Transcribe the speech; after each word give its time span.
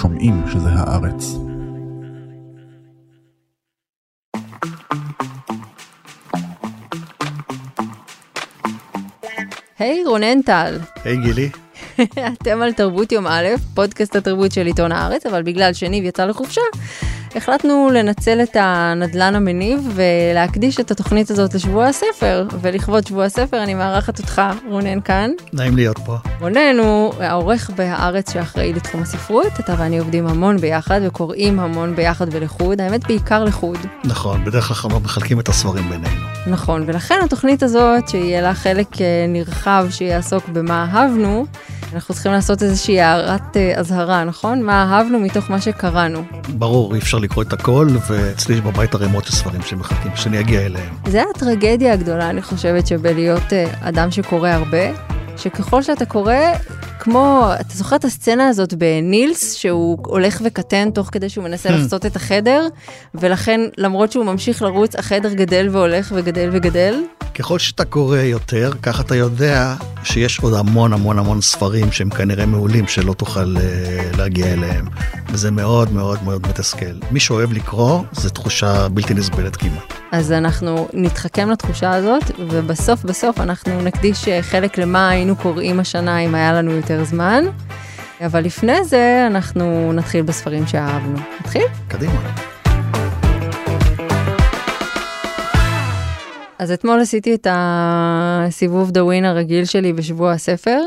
שומעים 0.00 0.42
שזה 0.52 0.68
הארץ. 0.68 1.24
היי 9.78 10.04
רונן 10.06 10.42
טל, 10.42 10.78
היי 11.04 11.16
גילי. 11.16 11.50
אתם 12.42 12.62
על 12.62 12.72
תרבות 12.72 13.12
יום 13.12 13.26
א', 13.26 13.46
פודקאסט 13.74 14.16
התרבות 14.16 14.52
של 14.52 14.66
עיתון 14.66 14.92
הארץ, 14.92 15.26
אבל 15.26 15.42
בגלל 15.42 15.72
שניב 15.72 16.04
יצא 16.04 16.24
לחופשה, 16.24 16.62
החלטנו 17.36 17.90
לנצל 17.94 18.42
את 18.42 18.56
הנדלן 18.60 19.34
המניב 19.34 19.88
ולהקדיש 19.94 20.80
את 20.80 20.90
התוכנית 20.90 21.30
הזאת 21.30 21.54
לשבוע 21.54 21.86
הספר, 21.86 22.46
ולכבוד 22.60 23.06
שבוע 23.06 23.24
הספר 23.24 23.62
אני 23.62 23.74
מארחת 23.74 24.18
אותך, 24.18 24.42
רונן 24.68 25.00
כאן. 25.00 25.30
נעים 25.52 25.76
להיות 25.76 25.98
פה. 25.98 26.16
רונן 26.40 26.78
הוא 26.78 27.14
העורך 27.20 27.70
בהארץ 27.76 28.32
שאחראי 28.32 28.72
לתחום 28.72 29.02
הספרות, 29.02 29.52
אתה 29.60 29.74
ואני 29.78 29.98
עובדים 29.98 30.26
המון 30.26 30.56
ביחד 30.56 31.00
וקוראים 31.06 31.60
המון 31.60 31.96
ביחד 31.96 32.26
ולחוד, 32.30 32.80
האמת 32.80 33.06
בעיקר 33.06 33.44
לחוד. 33.44 33.78
נכון, 34.04 34.44
בדרך 34.44 34.64
כלל 34.64 34.74
אנחנו 34.74 35.00
מחלקים 35.00 35.40
את 35.40 35.48
הספרים 35.48 35.88
בינינו. 35.88 36.20
נכון, 36.46 36.84
ולכן 36.86 37.18
התוכנית 37.24 37.62
הזאת, 37.62 38.08
שיהיה 38.08 38.40
לה 38.40 38.54
חלק 38.54 39.00
אה, 39.00 39.24
נרחב 39.28 39.86
שיעסוק 39.90 40.48
במה 40.48 40.86
אהבנו, 40.92 41.46
אנחנו 41.94 42.14
צריכים 42.14 42.32
לעשות 42.32 42.62
איזושהי 42.62 43.00
הערת 43.00 43.56
אה, 43.56 43.72
אזהרה, 43.76 44.24
נכון? 44.24 44.62
מה 44.62 44.82
אהבנו 44.82 45.20
מתוך 45.20 45.50
מה 45.50 45.60
שקראנו. 45.60 46.22
ברור, 46.48 46.94
אי 46.94 46.98
אפשר 46.98 47.18
לקרוא 47.20 47.42
את 47.42 47.52
הכל, 47.52 47.88
ואצלי 48.10 48.54
יש 48.54 48.60
בבית 48.60 48.94
ערימות 48.94 49.24
של 49.24 49.32
ספרים 49.32 49.62
שמחכים 49.62 50.12
שאני 50.14 50.40
אגיע 50.40 50.60
אליהם. 50.66 50.94
זה 51.06 51.22
הטרגדיה 51.34 51.92
הגדולה, 51.92 52.30
אני 52.30 52.42
חושבת, 52.42 52.86
שבלהיות 52.86 53.52
אה, 53.52 53.64
אדם 53.80 54.10
שקורא 54.10 54.48
הרבה, 54.48 54.90
שככל 55.36 55.82
שאתה 55.82 56.04
קורא, 56.06 56.34
כמו, 56.98 57.44
אתה 57.60 57.74
זוכר 57.74 57.96
את 57.96 58.04
הסצנה 58.04 58.48
הזאת 58.48 58.74
בנילס, 58.74 59.54
שהוא 59.54 59.98
הולך 60.06 60.42
וקטן 60.44 60.90
תוך 60.90 61.08
כדי 61.12 61.28
שהוא 61.28 61.44
מנסה 61.44 61.70
לחצות 61.70 62.06
את 62.06 62.16
החדר, 62.16 62.66
ולכן 63.14 63.60
למרות 63.78 64.12
שהוא 64.12 64.24
ממשיך 64.24 64.62
לרוץ, 64.62 64.96
החדר 64.96 65.34
גדל 65.34 65.68
והולך 65.72 66.12
וגדל 66.16 66.48
וגדל? 66.52 66.94
ככל 67.34 67.58
שאתה 67.58 67.84
קורא 67.84 68.18
יותר, 68.18 68.70
כך 68.82 69.00
אתה 69.00 69.14
יודע 69.14 69.74
שיש 70.04 70.38
עוד 70.38 70.54
המון 70.54 70.92
המון 70.92 71.18
המון 71.18 71.40
ספרים 71.40 71.92
שהם 71.92 72.10
כנראה 72.10 72.46
מעולים 72.46 72.86
שלא 72.86 73.12
תוכל 73.12 73.56
uh, 73.56 74.16
להגיע 74.16 74.52
אליהם. 74.52 74.86
וזה 75.28 75.50
מאוד 75.50 75.92
מאוד 75.92 76.22
מאוד 76.24 76.46
מתסכל. 76.48 76.94
מי 77.10 77.20
שאוהב 77.20 77.52
לקרוא, 77.52 78.02
זו 78.12 78.28
תחושה 78.28 78.88
בלתי 78.88 79.14
נסבלת 79.14 79.56
כמעט. 79.56 79.99
אז 80.12 80.32
אנחנו 80.32 80.88
נתחכם 80.92 81.50
לתחושה 81.50 81.94
הזאת, 81.94 82.22
ובסוף 82.38 83.04
בסוף 83.04 83.40
אנחנו 83.40 83.82
נקדיש 83.82 84.28
אה, 84.28 84.42
חלק 84.42 84.78
למה 84.78 85.08
היינו 85.08 85.36
קוראים 85.36 85.80
השנה 85.80 86.18
אם 86.18 86.34
היה 86.34 86.52
לנו 86.52 86.70
יותר 86.70 87.04
זמן. 87.04 87.44
אבל 88.26 88.44
לפני 88.44 88.84
זה 88.84 89.24
אנחנו 89.26 89.92
נתחיל 89.92 90.22
בספרים 90.22 90.66
שאהבנו. 90.66 91.18
נתחיל? 91.40 91.62
קדימה. 91.88 92.34
אז 96.58 96.72
אתמול 96.72 97.00
עשיתי 97.00 97.34
את 97.34 97.46
הסיבוב 97.50 98.90
דאווין 98.90 99.24
הרגיל 99.24 99.64
שלי 99.64 99.92
בשבוע 99.92 100.32
הספר, 100.32 100.80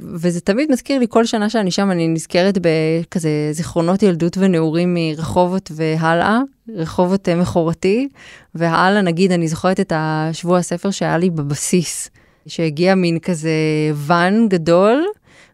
וזה 0.00 0.40
תמיד 0.40 0.72
מזכיר 0.72 0.98
לי 0.98 1.06
כל 1.08 1.26
שנה 1.26 1.50
שאני 1.50 1.70
שם, 1.70 1.90
אני 1.90 2.08
נזכרת 2.08 2.58
בכזה 2.58 3.28
זיכרונות 3.52 4.02
ילדות 4.02 4.38
ונעורים 4.38 4.94
מרחובות 4.94 5.72
והלאה, 5.74 6.38
רחובות 6.68 7.28
אה, 7.28 7.34
מכורתי, 7.34 8.08
והלאה 8.54 9.02
נגיד, 9.02 9.32
אני 9.32 9.48
זוכרת 9.48 9.80
את 9.80 9.92
השבוע 9.96 10.58
הספר 10.58 10.90
שהיה 10.90 11.18
לי 11.18 11.30
בבסיס, 11.30 12.10
שהגיע 12.46 12.94
מין 12.94 13.18
כזה 13.18 13.50
ואן 13.94 14.46
גדול. 14.48 15.04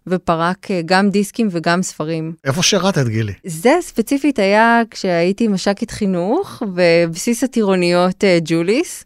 ופרק 0.07 0.71
אה, 0.71 0.81
גם 0.85 1.11
דיסקים 1.11 1.49
וגם 1.51 1.83
ספרים. 1.83 2.33
איפה 2.45 2.63
שירתת, 2.63 3.09
גילי? 3.09 3.33
זה 3.45 3.73
ספציפית 3.81 4.39
היה 4.39 4.83
כשהייתי 4.91 5.49
מש"קית 5.49 5.91
חינוך 5.91 6.63
בבסיס 6.75 7.45
הטירוניות 7.45 8.25
אה, 8.25 8.39
ג'וליס. 8.45 9.05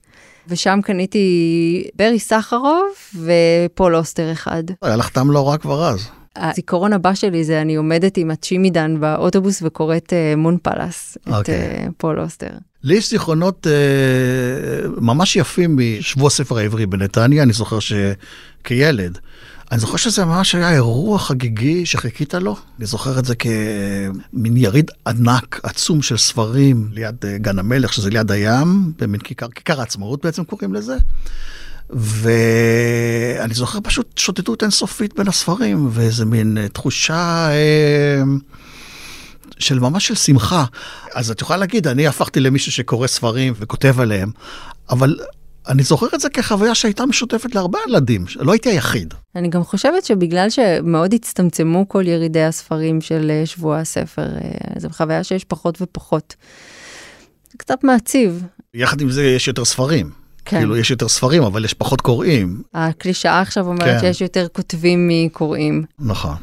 ושם 0.48 0.80
קניתי 0.82 1.84
ברי 1.96 2.18
סחרוב 2.18 2.84
ופול 3.14 3.96
אוסטר 3.96 4.32
אחד. 4.32 4.64
היה 4.82 4.96
לך 4.96 5.08
טעם 5.08 5.30
לא 5.30 5.48
רע 5.48 5.58
כבר 5.58 5.88
אז. 5.88 6.08
הזיכרון 6.36 6.92
הבא 6.92 7.14
שלי 7.14 7.44
זה 7.44 7.60
אני 7.60 7.74
עומדת 7.74 8.16
עם 8.16 8.30
הצ'ימידן 8.30 9.00
באוטובוס 9.00 9.62
וקוראת 9.62 10.12
uh, 10.12 10.36
מון 10.36 10.58
פלאס. 10.62 11.18
את 11.28 11.48
uh, 11.48 11.52
פול 11.96 12.20
אוסטר. 12.20 12.48
לי 12.82 12.94
יש 12.94 13.10
זיכרונות 13.10 13.66
uh, 13.66 15.00
ממש 15.00 15.36
יפים 15.36 15.78
משבוע 15.78 16.26
הספר 16.26 16.58
העברי 16.58 16.86
בנתניה, 16.86 17.42
אני 17.42 17.52
זוכר 17.52 17.78
שכילד. 17.80 19.18
אני 19.72 19.80
זוכר 19.80 19.96
שזה 19.96 20.24
ממש 20.24 20.54
היה 20.54 20.72
אירוע 20.72 21.18
חגיגי 21.18 21.86
שחיכית 21.86 22.34
לו. 22.34 22.56
אני 22.78 22.86
זוכר 22.86 23.18
את 23.18 23.24
זה 23.24 23.34
כמין 23.34 24.56
יריד 24.56 24.90
ענק, 25.06 25.60
עצום 25.62 26.02
של 26.02 26.16
ספרים 26.16 26.88
ליד 26.92 27.16
אה, 27.24 27.38
גן 27.38 27.58
המלך, 27.58 27.92
שזה 27.92 28.10
ליד 28.10 28.30
הים, 28.30 28.92
במין 28.98 29.20
כיכר, 29.20 29.48
כיכר 29.48 29.80
העצמאות 29.80 30.24
בעצם 30.24 30.44
קוראים 30.44 30.74
לזה. 30.74 30.96
ואני 31.90 33.54
זוכר 33.54 33.78
פשוט 33.82 34.18
שוטטות 34.18 34.62
אינסופית 34.62 35.14
בין 35.16 35.28
הספרים, 35.28 35.88
ואיזה 35.92 36.24
מין 36.24 36.58
אה, 36.58 36.68
תחושה... 36.68 37.48
אה, 37.50 38.22
של 39.58 39.78
ממש 39.78 40.06
של 40.06 40.14
שמחה. 40.14 40.64
אז 41.14 41.30
את 41.30 41.40
יכולה 41.40 41.56
להגיד, 41.56 41.88
אני 41.88 42.06
הפכתי 42.06 42.40
למישהו 42.40 42.72
שקורא 42.72 43.06
ספרים 43.06 43.54
וכותב 43.56 44.00
עליהם, 44.00 44.30
אבל 44.90 45.16
אני 45.68 45.82
זוכר 45.82 46.06
את 46.14 46.20
זה 46.20 46.28
כחוויה 46.28 46.74
שהייתה 46.74 47.06
משותפת 47.06 47.54
להרבה 47.54 47.78
ילדים, 47.88 48.24
לא 48.36 48.52
הייתי 48.52 48.68
היחיד. 48.70 49.14
אני 49.36 49.48
גם 49.48 49.64
חושבת 49.64 50.04
שבגלל 50.04 50.50
שמאוד 50.50 51.14
הצטמצמו 51.14 51.88
כל 51.88 52.06
ירידי 52.06 52.42
הספרים 52.42 53.00
של 53.00 53.30
אה, 53.30 53.46
שבוע 53.46 53.78
הספר, 53.78 54.22
אה, 54.22 54.80
זו 54.80 54.88
חוויה 54.90 55.24
שיש 55.24 55.44
פחות 55.44 55.82
ופחות. 55.82 56.34
קצת 57.56 57.84
מעציב. 57.84 58.42
יחד 58.74 59.00
עם 59.00 59.10
זה 59.10 59.24
יש 59.24 59.48
יותר 59.48 59.64
ספרים. 59.64 60.10
כן. 60.44 60.58
כאילו 60.58 60.76
יש 60.76 60.90
יותר 60.90 61.08
ספרים 61.08 61.42
אבל 61.42 61.64
יש 61.64 61.74
פחות 61.74 62.00
קוראים. 62.00 62.62
הקלישאה 62.74 63.40
עכשיו 63.40 63.66
אומרת 63.66 64.00
כן. 64.00 64.00
שיש 64.00 64.20
יותר 64.20 64.46
כותבים 64.52 65.08
מקוראים. 65.08 65.84
נכון. 65.98 66.36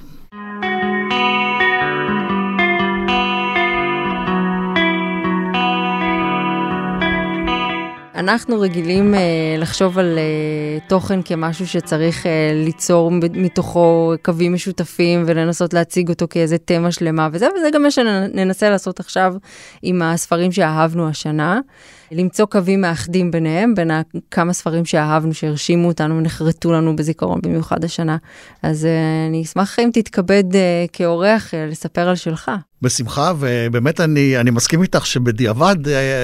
אנחנו 8.22 8.60
רגילים 8.60 9.14
uh, 9.14 9.18
לחשוב 9.62 10.00
על 10.00 10.18
uh, 10.18 10.90
תוכן 10.90 11.22
כמשהו 11.22 11.68
שצריך 11.68 12.26
uh, 12.26 12.30
ליצור 12.66 13.12
מתוכו 13.34 14.14
קווים 14.24 14.54
משותפים 14.54 15.24
ולנסות 15.28 15.74
להציג 15.74 16.10
אותו 16.10 16.28
כאיזה 16.30 16.58
תמה 16.58 16.92
שלמה 16.92 17.30
וזה, 17.32 17.48
וזה 17.58 17.70
גם 17.74 17.84
מה 17.84 17.92
שננסה 17.92 18.70
לעשות 18.70 19.00
עכשיו 19.00 19.34
עם 19.82 20.02
הספרים 20.02 20.52
שאהבנו 20.52 21.10
השנה. 21.10 21.60
למצוא 22.12 22.46
קווים 22.46 22.82
מאחדים 22.82 23.32
ביניהם, 23.32 23.76
בין 23.76 23.92
כמה 24.32 24.54
ספרים 24.54 24.86
שאהבנו, 24.86 25.34
שהרשימו 25.34 25.88
אותנו 25.88 26.18
ונחרטו 26.18 26.72
לנו 26.72 26.96
בזיכרון 26.96 27.40
במיוחד 27.44 27.84
השנה. 27.84 28.18
אז 28.64 28.84
uh, 28.84 29.30
אני 29.30 29.44
אשמח 29.44 29.80
אם 29.80 29.90
תתכבד 29.94 30.44
uh, 30.52 30.56
כאורח 30.94 31.52
uh, 31.52 31.72
לספר 31.72 32.10
על 32.10 32.16
שלך. 32.16 32.52
בשמחה, 32.82 33.34
ובאמת 33.40 34.00
אני, 34.00 34.38
אני 34.38 34.52
מסכים 34.52 34.82
איתך 34.82 35.06
שבדיעבד 35.06 35.76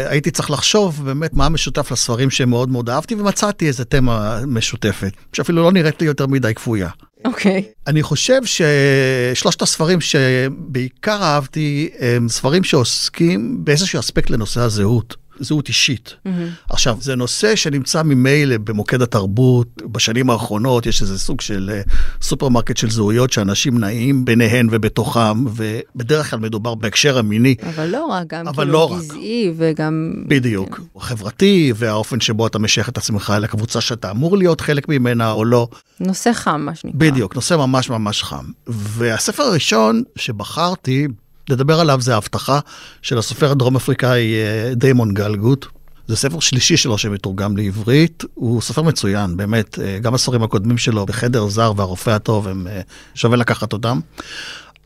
הייתי 0.10 0.32
צריך 0.32 0.52
לחשוב 0.52 1.02
באמת 1.06 1.34
מה 1.34 1.50
משותף 1.50 1.92
לספרים 1.92 2.30
שמאוד 2.30 2.70
מאוד 2.70 2.90
אהבתי, 2.90 3.16
ומצאתי 3.16 3.68
איזה 3.68 3.86
תמה 3.86 4.40
משותפת, 4.48 5.12
שאפילו 5.34 5.64
לא 5.64 5.72
נראית 5.72 6.02
לי 6.02 6.08
יותר 6.08 6.28
מדי 6.28 6.54
כפויה. 6.54 6.90
אוקיי. 7.26 7.64
Okay. 7.66 7.90
אני 7.90 8.04
חושב 8.04 8.42
ששלושת 8.46 9.62
הספרים 9.62 10.02
שבעיקר 10.02 11.24
אהבתי 11.24 11.90
הם 12.00 12.30
ספרים 12.30 12.64
שעוסקים 12.64 13.66
באיזשהו 13.66 14.00
אספקט 14.00 14.30
לנושא 14.30 14.62
הזהות. 14.62 15.27
זהות 15.40 15.68
אישית. 15.68 16.16
Mm-hmm. 16.26 16.30
עכשיו, 16.70 16.98
זה 17.02 17.16
נושא 17.16 17.56
שנמצא 17.56 18.04
ממילא 18.04 18.58
במוקד 18.58 19.02
התרבות. 19.02 19.68
בשנים 19.86 20.30
האחרונות 20.30 20.86
יש 20.86 21.02
איזה 21.02 21.20
סוג 21.20 21.42
של 21.42 21.82
uh, 21.86 21.92
סופרמרקט 22.22 22.78
של 22.78 22.90
זהויות 22.90 23.32
שאנשים 23.32 23.78
נעים 23.78 24.26
ביניהן 24.26 24.68
ובתוכם, 24.72 25.46
ובדרך 25.46 26.30
כלל 26.30 26.40
מדובר 26.40 26.76
בהקשר 26.76 27.18
המיני. 27.18 27.56
אבל 27.76 27.86
לא 27.86 28.06
רק, 28.06 28.28
גם 28.28 28.46
כאילו 28.54 28.72
לא 28.72 28.96
גזעי 28.98 29.52
וגם... 29.58 30.14
בדיוק. 30.28 30.78
כן. 30.78 31.00
חברתי, 31.00 31.74
והאופן 31.76 32.20
שבו 32.20 32.48
אתה 32.48 32.60
משייך 32.60 32.90
את 32.90 32.98
עצמך 32.98 33.34
לקבוצה 33.42 33.82
שאתה 33.82 34.12
אמור 34.12 34.38
להיות 34.38 34.62
חלק 34.62 34.90
ממנה 34.90 35.32
או 35.32 35.46
לא. 35.46 35.68
נושא 36.00 36.34
חם, 36.34 36.62
מה 36.62 36.76
שנקרא. 36.76 37.00
בדיוק, 37.00 37.36
נושא 37.36 37.54
ממש 37.54 37.90
ממש 37.90 38.24
חם. 38.24 38.46
והספר 38.68 39.44
הראשון 39.44 40.04
שבחרתי, 40.16 41.08
לדבר 41.50 41.80
עליו 41.80 42.02
זה 42.02 42.14
ההבטחה 42.14 42.60
של 43.02 43.18
הסופר 43.18 43.52
הדרום 43.52 43.76
אפריקאי 43.76 44.34
אה, 44.36 44.76
דיימון 44.76 45.14
גלגוט. 45.14 45.66
זה 46.08 46.16
ספר 46.16 46.40
שלישי 46.40 46.78
שלו 46.78 46.98
שמתורגם 46.98 47.58
לעברית, 47.58 48.24
הוא 48.34 48.62
סופר 48.62 48.82
מצוין, 48.82 49.38
באמת, 49.38 49.80
אה, 49.80 50.00
גם 50.00 50.14
הספרים 50.14 50.44
הקודמים 50.44 50.78
שלו, 50.78 51.06
בחדר 51.06 51.48
זר 51.48 51.74
והרופא 51.76 52.10
הטוב, 52.10 52.48
הם 52.48 52.68
אה, 52.68 52.82
שווה 53.16 53.38
לקחת 53.38 53.74
אותם. 53.74 54.00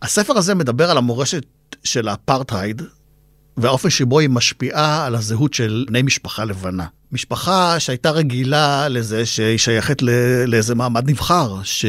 הספר 0.01 0.37
הזה 0.37 0.55
מדבר 0.55 0.91
על 0.91 0.97
המורשת 0.97 1.45
של 1.83 2.07
האפרטהייד, 2.07 2.81
והאופן 3.57 3.89
שבו 3.89 4.19
היא 4.19 4.29
משפיעה 4.29 5.05
על 5.05 5.15
הזהות 5.15 5.53
של 5.53 5.85
בני 5.87 6.01
משפחה 6.01 6.45
לבנה. 6.45 6.85
משפחה 7.11 7.79
שהייתה 7.79 8.11
רגילה 8.11 8.87
לזה 8.87 9.25
שהיא 9.25 9.57
שייכת 9.57 10.01
לאיזה 10.47 10.75
מעמד 10.75 11.09
נבחר, 11.09 11.55
ש... 11.63 11.85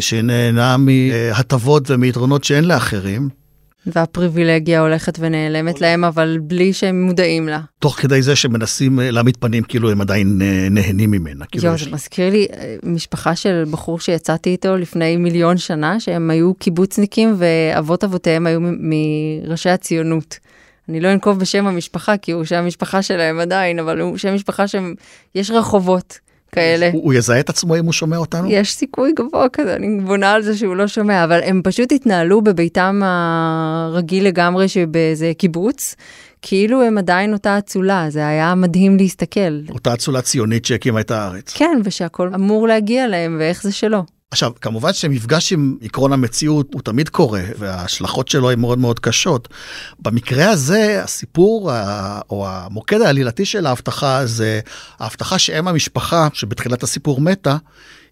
שנהנה 0.00 0.76
מהטבות 0.76 1.90
ומיתרונות 1.90 2.44
שאין 2.44 2.64
לאחרים. 2.64 3.43
והפריבילגיה 3.86 4.80
הולכת 4.80 5.16
ונעלמת 5.20 5.80
להם, 5.80 6.04
אבל 6.04 6.38
בלי 6.42 6.72
שהם 6.72 7.02
מודעים 7.02 7.48
לה. 7.48 7.60
תוך 7.78 8.00
כדי 8.00 8.22
זה 8.22 8.36
שמנסים 8.36 9.00
אה, 9.00 9.10
להעמיד 9.10 9.36
פנים 9.36 9.62
כאילו 9.62 9.90
הם 9.90 10.00
עדיין 10.00 10.42
אה, 10.42 10.68
נהנים 10.70 11.10
ממנה. 11.10 11.44
כאילו 11.46 11.66
יואו, 11.66 11.78
זה 11.78 11.90
מזכיר 11.90 12.30
לי 12.30 12.46
אה, 12.52 12.76
משפחה 12.82 13.36
של 13.36 13.64
בחור 13.70 14.00
שיצאתי 14.00 14.50
איתו 14.50 14.76
לפני 14.76 15.16
מיליון 15.16 15.58
שנה, 15.58 16.00
שהם 16.00 16.30
היו 16.30 16.54
קיבוצניקים 16.54 17.34
ואבות 17.38 18.04
אבותיהם 18.04 18.46
היו 18.46 18.60
מראשי 18.62 19.70
הציונות. 19.70 20.38
אני 20.88 21.00
לא 21.00 21.12
אנקוב 21.12 21.38
בשם 21.38 21.66
המשפחה, 21.66 22.16
כי 22.16 22.32
הוא 22.32 22.44
שם 22.44 22.56
המשפחה 22.56 23.02
שלהם 23.02 23.40
עדיין, 23.40 23.78
אבל 23.78 24.00
הוא 24.00 24.16
שם 24.16 24.34
משפחה 24.34 24.64
שיש 24.68 25.50
רחובות 25.50 26.18
כאלה. 26.54 26.90
הוא, 26.92 27.02
הוא 27.04 27.14
יזהה 27.14 27.40
את 27.40 27.48
עצמו 27.48 27.76
אם 27.76 27.84
הוא 27.84 27.92
שומע 27.92 28.16
אותנו? 28.16 28.50
יש 28.50 28.74
סיכוי 28.74 29.12
גבוה 29.12 29.48
כזה, 29.52 29.76
אני 29.76 30.00
בונה 30.00 30.32
על 30.32 30.42
זה 30.42 30.56
שהוא 30.56 30.76
לא 30.76 30.86
שומע, 30.86 31.24
אבל 31.24 31.40
הם 31.44 31.60
פשוט 31.64 31.92
התנהלו 31.92 32.42
בביתם 32.42 33.00
הרגיל 33.04 34.26
לגמרי 34.26 34.68
שבאיזה 34.68 35.32
קיבוץ, 35.38 35.96
כאילו 36.42 36.82
הם 36.82 36.98
עדיין 36.98 37.32
אותה 37.32 37.58
אצולה, 37.58 38.06
זה 38.08 38.26
היה 38.28 38.54
מדהים 38.54 38.96
להסתכל. 38.96 39.60
אותה 39.70 39.94
אצולה 39.94 40.22
ציונית 40.22 40.64
שהקימה 40.64 41.00
את 41.00 41.10
הארץ. 41.10 41.52
כן, 41.56 41.78
ושהכול 41.84 42.30
אמור 42.34 42.68
להגיע 42.68 43.06
להם, 43.06 43.36
ואיך 43.40 43.62
זה 43.62 43.72
שלא. 43.72 44.02
עכשיו, 44.34 44.52
כמובן 44.60 44.92
שמפגש 44.92 45.52
עם 45.52 45.76
עקרון 45.82 46.12
המציאות 46.12 46.74
הוא 46.74 46.82
תמיד 46.82 47.08
קורה, 47.08 47.42
וההשלכות 47.58 48.28
שלו 48.28 48.50
הן 48.50 48.60
מאוד 48.60 48.78
מאוד 48.78 48.98
קשות. 48.98 49.48
במקרה 49.98 50.50
הזה, 50.50 51.00
הסיפור 51.02 51.72
או 52.30 52.48
המוקד 52.48 53.00
העלילתי 53.00 53.44
של 53.44 53.66
ההבטחה 53.66 54.26
זה 54.26 54.60
ההבטחה 54.98 55.38
שאם 55.38 55.68
המשפחה, 55.68 56.28
שבתחילת 56.32 56.82
הסיפור 56.82 57.20
מתה, 57.20 57.56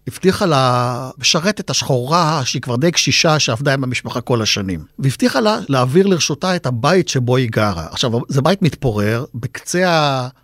הבטיחה 0.07 0.45
לה 0.45 1.09
משרתת 1.19 1.69
השחורה 1.69 2.41
שהיא 2.45 2.61
כבר 2.61 2.75
די 2.75 2.91
קשישה 2.91 3.39
שעבדה 3.39 3.73
עם 3.73 3.83
המשפחה 3.83 4.21
כל 4.21 4.41
השנים. 4.41 4.83
והבטיחה 4.99 5.39
לה 5.39 5.59
להעביר 5.69 6.07
לרשותה 6.07 6.55
את 6.55 6.65
הבית 6.65 7.09
שבו 7.09 7.37
היא 7.37 7.49
גרה. 7.51 7.87
עכשיו, 7.91 8.11
זה 8.27 8.41
בית 8.41 8.61
מתפורר 8.61 9.25
בקצה 9.35 9.83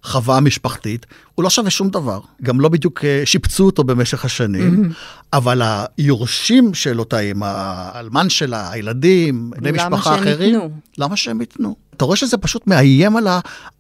החווה 0.04 0.38
המשפחתית, 0.38 1.06
הוא 1.36 1.44
לא 1.44 1.50
שווה 1.50 1.70
שום 1.70 1.90
דבר. 1.90 2.20
גם 2.44 2.60
לא 2.60 2.70
בדיוק 2.70 3.06
אה, 3.06 3.22
שיפצו 3.26 3.66
אותו 3.66 3.84
במשך 3.84 4.26
השנים, 4.26 4.90
אבל 5.34 5.62
היורשים 5.98 6.74
של 6.74 7.00
אותה 7.00 7.20
אימא, 7.20 7.46
האלמן 7.46 8.30
שלה, 8.30 8.72
הילדים, 8.72 9.52
בני 9.52 9.72
למה 9.72 9.90
משפחה 9.90 10.16
שהם 10.16 10.24
אחרים, 10.24 10.54
ייתנו? 10.56 10.70
למה 10.98 11.16
שהם 11.16 11.42
ייתנו? 11.42 11.76
אתה 11.98 12.06
רואה 12.06 12.18
שזה 12.18 12.38
פשוט 12.38 12.68
מאיים 12.68 13.18
על, 13.18 13.28
ה, 13.28 13.40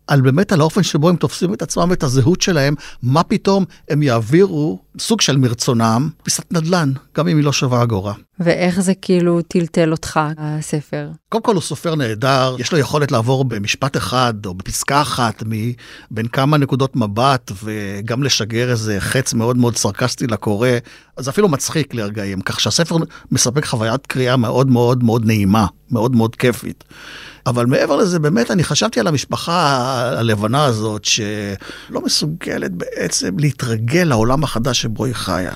על 0.09 0.21
באמת 0.21 0.51
על 0.51 0.61
האופן 0.61 0.83
שבו 0.83 1.09
הם 1.09 1.15
תופסים 1.15 1.53
את 1.53 1.61
עצמם 1.61 1.89
ואת 1.89 2.03
הזהות 2.03 2.41
שלהם, 2.41 2.75
מה 3.03 3.23
פתאום 3.23 3.65
הם 3.89 4.03
יעבירו 4.03 4.79
סוג 4.99 5.21
של 5.21 5.37
מרצונם 5.37 6.09
פיסת 6.23 6.51
נדל"ן, 6.51 6.91
גם 7.17 7.27
אם 7.27 7.37
היא 7.37 7.45
לא 7.45 7.53
שווה 7.53 7.83
אגורה. 7.83 8.13
ואיך 8.39 8.79
זה 8.79 8.93
כאילו 9.01 9.41
טלטל 9.41 9.91
אותך, 9.91 10.19
הספר. 10.37 11.09
קודם 11.29 11.43
כל 11.43 11.53
הוא 11.53 11.61
סופר 11.61 11.95
נהדר, 11.95 12.55
יש 12.59 12.71
לו 12.71 12.77
יכולת 12.77 13.11
לעבור 13.11 13.45
במשפט 13.45 13.97
אחד 13.97 14.33
או 14.45 14.53
בפסקה 14.53 15.01
אחת 15.01 15.43
מבין 15.45 16.27
כמה 16.27 16.57
נקודות 16.57 16.95
מבט 16.95 17.51
וגם 17.63 18.23
לשגר 18.23 18.71
איזה 18.71 18.95
חץ 18.99 19.33
מאוד 19.33 19.57
מאוד 19.57 19.77
סרקסטי 19.77 20.27
לקורא, 20.27 20.69
אז 21.17 21.29
אפילו 21.29 21.49
מצחיק 21.49 21.93
לרגעים, 21.93 22.41
כך 22.41 22.59
שהספר 22.59 22.95
מספק 23.31 23.65
חוויית 23.65 24.07
קריאה 24.07 24.37
מאוד 24.37 24.67
מאוד 24.67 25.03
מאוד 25.03 25.25
נעימה, 25.25 25.65
מאוד 25.91 26.15
מאוד 26.15 26.35
כיפית. 26.35 26.83
אבל 27.45 27.65
מעבר 27.65 27.95
לזה, 27.95 28.19
באמת, 28.19 28.51
אני 28.51 28.63
חשבתי 28.63 28.99
על 28.99 29.07
המשפחה 29.07 29.98
הלבנה 29.99 30.63
הזאת, 30.65 31.05
שלא 31.05 32.01
מסוגלת 32.05 32.71
בעצם 32.71 33.39
להתרגל 33.39 34.03
לעולם 34.03 34.43
החדש 34.43 34.81
שבו 34.81 35.05
היא 35.05 35.13
חיה. 35.13 35.53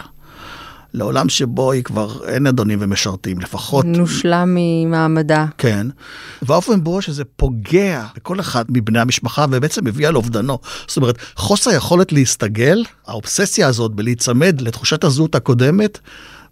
לעולם 0.94 1.30
שבו 1.30 1.72
היא 1.72 1.84
כבר 1.84 2.28
אין 2.28 2.48
אדונים 2.48 2.80
ומשרתים, 2.82 3.40
לפחות 3.40 3.86
נושלה 3.86 4.44
ממעמדה. 4.48 5.46
כן, 5.58 5.88
והאופן 6.42 6.84
בו 6.84 7.02
שזה 7.02 7.24
פוגע 7.26 8.06
בכל 8.16 8.40
אחד 8.40 8.66
מבני 8.70 9.00
המשפחה 9.00 9.46
ובעצם 9.52 9.86
מביא 9.86 10.08
על 10.08 10.16
אובדנו. 10.16 10.60
זאת 10.88 10.98
אומרת, 10.98 11.18
חוסר 11.36 11.72
היכולת 11.72 12.12
להסתגל, 12.12 12.84
האובססיה 13.08 13.68
הזאת 13.68 13.92
בלהיצמד 13.92 14.62
לתחושת 14.62 15.04
הזהות 15.04 15.36
הקודמת, 15.36 16.00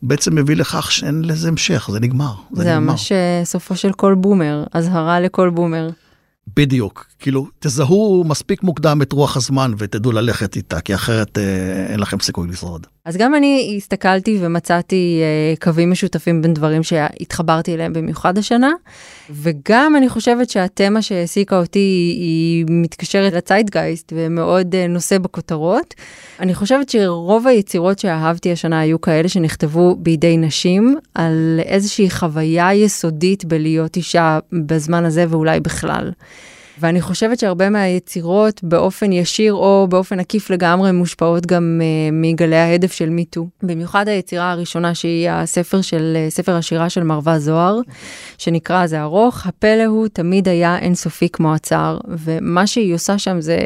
בעצם 0.03 0.35
מביא 0.35 0.55
לכך 0.55 0.91
שאין 0.91 1.21
לזה 1.25 1.47
המשך, 1.47 1.89
זה 1.91 1.99
נגמר. 1.99 2.33
זה, 2.51 2.63
נגמר. 2.63 2.79
ממש 2.79 3.11
אה, 3.11 3.41
סופו 3.45 3.75
של 3.75 3.91
כל 3.91 4.15
בומר, 4.15 4.63
אזהרה 4.73 5.19
לכל 5.19 5.49
בומר. 5.49 5.89
בדיוק, 6.47 7.05
כאילו, 7.19 7.47
תזהו 7.59 8.23
מספיק 8.27 8.63
מוקדם 8.63 9.01
את 9.01 9.11
רוח 9.11 9.37
הזמן 9.37 9.71
ותדעו 9.77 10.11
ללכת 10.11 10.55
איתה, 10.55 10.81
כי 10.81 10.95
אחרת 10.95 11.37
אה, 11.37 11.43
אין 11.89 11.99
לכם 11.99 12.19
סיכוי 12.19 12.47
לשרוד. 12.47 12.87
אז 13.05 13.17
גם 13.17 13.35
אני 13.35 13.73
הסתכלתי 13.77 14.37
ומצאתי 14.41 15.21
אה, 15.21 15.55
קווים 15.61 15.91
משותפים 15.91 16.41
בין 16.41 16.53
דברים 16.53 16.83
שהתחברתי 16.83 17.73
אליהם 17.73 17.93
במיוחד 17.93 18.37
השנה, 18.37 18.71
וגם 19.29 19.95
אני 19.95 20.09
חושבת 20.09 20.49
שהתמה 20.49 21.01
שהעסיקה 21.01 21.59
אותי 21.59 21.79
היא, 22.19 22.65
מתקשרת 22.69 23.33
לציידגייסט 23.33 24.13
ומאוד 24.15 24.75
אה, 24.75 24.87
נושא 24.87 25.17
בכותרות. 25.17 25.93
אני 26.39 26.55
חושבת 26.55 26.89
שרוב 26.89 27.47
היצירות 27.47 27.99
שאהבתי 27.99 28.51
השנה 28.51 28.79
היו 28.79 29.01
כאלה 29.01 29.29
שנכתבו 29.29 29.95
בידי 29.95 30.37
נשים 30.37 30.97
על 31.15 31.59
איזושהי 31.65 32.09
חוויה 32.09 32.73
יסודית 32.73 33.45
בלהיות 33.45 33.95
אישה 33.95 34.39
בזמן 34.65 35.05
הזה 35.05 35.25
ואולי 35.29 35.59
בכלל. 35.59 36.11
ואני 36.81 37.01
חושבת 37.01 37.39
שהרבה 37.39 37.69
מהיצירות 37.69 38.63
באופן 38.63 39.11
ישיר 39.11 39.53
או 39.53 39.87
באופן 39.89 40.19
עקיף 40.19 40.49
לגמרי 40.49 40.91
מושפעות 40.91 41.45
גם 41.45 41.81
uh, 41.81 42.13
מגלי 42.13 42.55
ההדף 42.55 42.91
של 42.91 43.09
מיטו. 43.09 43.47
במיוחד 43.63 44.07
היצירה 44.07 44.51
הראשונה 44.51 44.95
שהיא 44.95 45.29
הספר 45.29 45.81
של, 45.81 46.17
uh, 46.27 46.31
ספר 46.31 46.55
השירה 46.55 46.89
של 46.89 47.03
מרווה 47.03 47.39
זוהר, 47.39 47.79
שנקרא 48.37 48.87
זה 48.87 49.01
ארוך, 49.01 49.45
הפלא 49.47 49.85
הוא 49.85 50.07
תמיד 50.07 50.47
היה 50.47 50.77
אינסופי 50.77 51.29
כמו 51.29 51.53
הצער, 51.53 51.97
ומה 52.07 52.67
שהיא 52.67 52.95
עושה 52.95 53.17
שם 53.17 53.41
זה... 53.41 53.59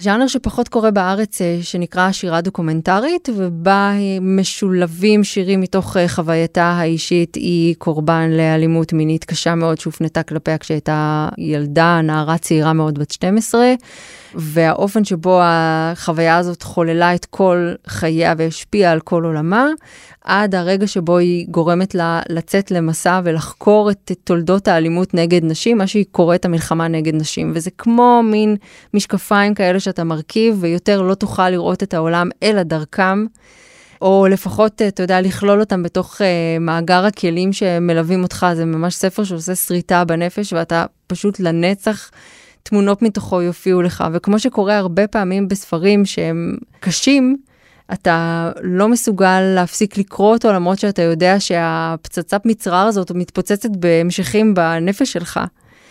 ז'אנר 0.00 0.26
שפחות 0.26 0.68
קורה 0.68 0.90
בארץ 0.90 1.42
אה, 1.42 1.58
שנקרא 1.62 2.12
שירה 2.12 2.40
דוקומנטרית 2.40 3.28
ובה 3.36 3.92
משולבים 4.20 5.24
שירים 5.24 5.60
מתוך 5.60 5.96
אה, 5.96 6.08
חווייתה 6.08 6.64
האישית 6.64 7.34
היא 7.34 7.74
קורבן 7.78 8.30
לאלימות 8.30 8.92
מינית 8.92 9.24
קשה 9.24 9.54
מאוד 9.54 9.80
שהופנתה 9.80 10.22
כלפיה 10.22 10.58
כשהייתה 10.58 11.28
ילדה, 11.38 12.00
נערה 12.02 12.38
צעירה 12.38 12.72
מאוד 12.72 12.98
בת 12.98 13.10
12 13.10 13.74
והאופן 14.36 15.04
שבו 15.04 15.40
החוויה 15.42 16.36
הזאת 16.36 16.62
חוללה 16.62 17.14
את 17.14 17.24
כל 17.24 17.72
חייה 17.86 18.34
והשפיעה 18.38 18.92
על 18.92 19.00
כל 19.00 19.24
עולמה 19.24 19.68
עד 20.24 20.54
הרגע 20.54 20.86
שבו 20.86 21.18
היא 21.18 21.46
גורמת 21.50 21.94
לה 21.94 22.20
לצאת 22.28 22.70
למסע 22.70 23.20
ולחקור 23.24 23.90
את 23.90 24.12
תולדות 24.24 24.68
האלימות 24.68 25.14
נגד 25.14 25.44
נשים, 25.44 25.78
מה 25.78 25.86
שהיא 25.86 26.04
קוראת 26.10 26.44
המלחמה 26.44 26.88
נגד 26.88 27.14
נשים. 27.14 27.52
וזה 27.54 27.70
כמו 27.78 28.20
מין 28.24 28.56
משקפיים 28.94 29.54
כאלה 29.54 29.80
שאתה 29.80 30.04
מרכיב, 30.04 30.56
ויותר 30.60 31.02
לא 31.02 31.14
תוכל 31.14 31.50
לראות 31.50 31.82
את 31.82 31.94
העולם 31.94 32.28
אלא 32.42 32.62
דרכם. 32.62 33.26
או 34.02 34.26
לפחות, 34.30 34.82
אתה 34.82 35.02
יודע, 35.02 35.20
לכלול 35.20 35.60
אותם 35.60 35.82
בתוך 35.82 36.20
uh, 36.20 36.24
מאגר 36.60 37.04
הכלים 37.04 37.52
שמלווים 37.52 38.22
אותך, 38.22 38.46
זה 38.54 38.64
ממש 38.64 38.94
ספר 38.94 39.24
שעושה 39.24 39.54
שריטה 39.54 40.04
בנפש, 40.04 40.52
ואתה 40.52 40.86
פשוט 41.06 41.40
לנצח, 41.40 42.10
תמונות 42.68 43.02
מתוכו 43.02 43.42
יופיעו 43.42 43.82
לך. 43.82 44.04
וכמו 44.12 44.38
שקורה 44.38 44.78
הרבה 44.78 45.06
פעמים 45.06 45.48
בספרים 45.48 46.04
שהם 46.04 46.56
קשים, 46.80 47.36
אתה 47.92 48.50
לא 48.62 48.88
מסוגל 48.88 49.40
להפסיק 49.40 49.98
לקרוא 49.98 50.32
אותו, 50.32 50.52
למרות 50.52 50.78
שאתה 50.78 51.02
יודע 51.02 51.40
שהפצצת 51.40 52.46
מצרר 52.46 52.86
הזאת 52.86 53.10
מתפוצצת 53.10 53.70
בהמשכים 53.70 54.54
בנפש 54.54 55.12
שלך. 55.12 55.40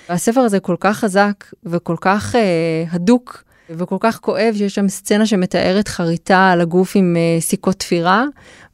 והספר 0.10 0.42
הזה 0.42 0.60
כל 0.60 0.76
כך 0.80 0.98
חזק 0.98 1.46
וכל 1.66 1.96
כך 2.02 2.36
אה, 2.36 2.84
הדוק 2.92 3.44
וכל 3.70 3.98
כך 4.00 4.20
כואב, 4.20 4.54
שיש 4.58 4.76
שם 4.76 4.90
סצנה 4.90 5.26
שמתארת 5.26 5.88
חריטה 5.88 6.50
על 6.50 6.62
הגוף 6.62 6.92
עם 6.96 7.16
אה, 7.18 7.42
סיכות 7.42 7.76
תפירה, 7.76 8.26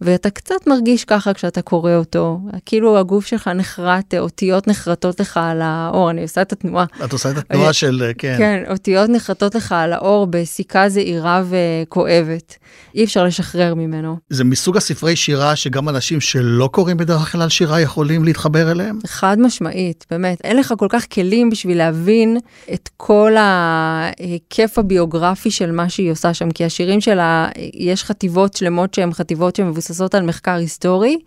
ואתה 0.01 0.29
קצת 0.29 0.67
מרגיש 0.67 1.05
ככה 1.05 1.33
כשאתה 1.33 1.61
קורא 1.61 1.95
אותו. 1.95 2.39
כאילו 2.65 2.97
הגוף 2.97 3.25
שלך 3.25 3.47
נחרט, 3.47 4.13
אה, 4.13 4.19
אותיות 4.19 4.67
נחרטות 4.67 5.19
לך 5.19 5.39
על 5.43 5.61
האור, 5.61 6.09
אני 6.09 6.21
עושה 6.21 6.41
את 6.41 6.51
התנועה. 6.51 6.85
את 7.05 7.13
עושה 7.13 7.31
את 7.31 7.37
התנועה 7.37 7.73
של, 7.73 8.03
אה, 8.05 8.13
כן. 8.13 8.35
כן, 8.37 8.63
אותיות 8.69 9.09
נחרטות 9.09 9.55
לך 9.55 9.71
על 9.71 9.93
האור 9.93 10.27
בסיכה 10.29 10.89
זעירה 10.89 11.43
וכואבת. 11.49 12.55
אי 12.95 13.03
אפשר 13.03 13.23
לשחרר 13.23 13.75
ממנו. 13.75 14.17
זה 14.29 14.43
מסוג 14.43 14.77
הספרי 14.77 15.15
שירה 15.15 15.55
שגם 15.55 15.89
אנשים 15.89 16.21
שלא 16.21 16.69
קוראים 16.71 16.97
בדרך 16.97 17.31
כלל 17.31 17.49
שירה 17.49 17.81
יכולים 17.81 18.23
להתחבר 18.23 18.71
אליהם? 18.71 18.99
חד 19.07 19.37
משמעית, 19.39 20.05
באמת. 20.11 20.41
אין 20.43 20.57
לך 20.57 20.73
כל 20.77 20.87
כך 20.89 21.05
כלים 21.13 21.49
בשביל 21.49 21.77
להבין 21.77 22.37
את 22.73 22.89
כל 22.97 23.35
ההיקף 23.37 24.73
הביוגרפי 24.77 25.51
של 25.51 25.71
מה 25.71 25.89
שהיא 25.89 26.11
עושה 26.11 26.33
שם, 26.33 26.51
כי 26.51 26.65
השירים 26.65 27.01
שלה, 27.01 27.49
יש 27.73 28.03
חטיבות 28.03 28.53
שלמות 28.53 28.93
שהן 28.93 29.13
חטיבות 29.13 29.55
שמבוססות 29.55 29.88
שמבוססות 29.89 30.15
על 30.15 30.25
מחקר 30.25 30.55
היסטורי, 30.55 31.17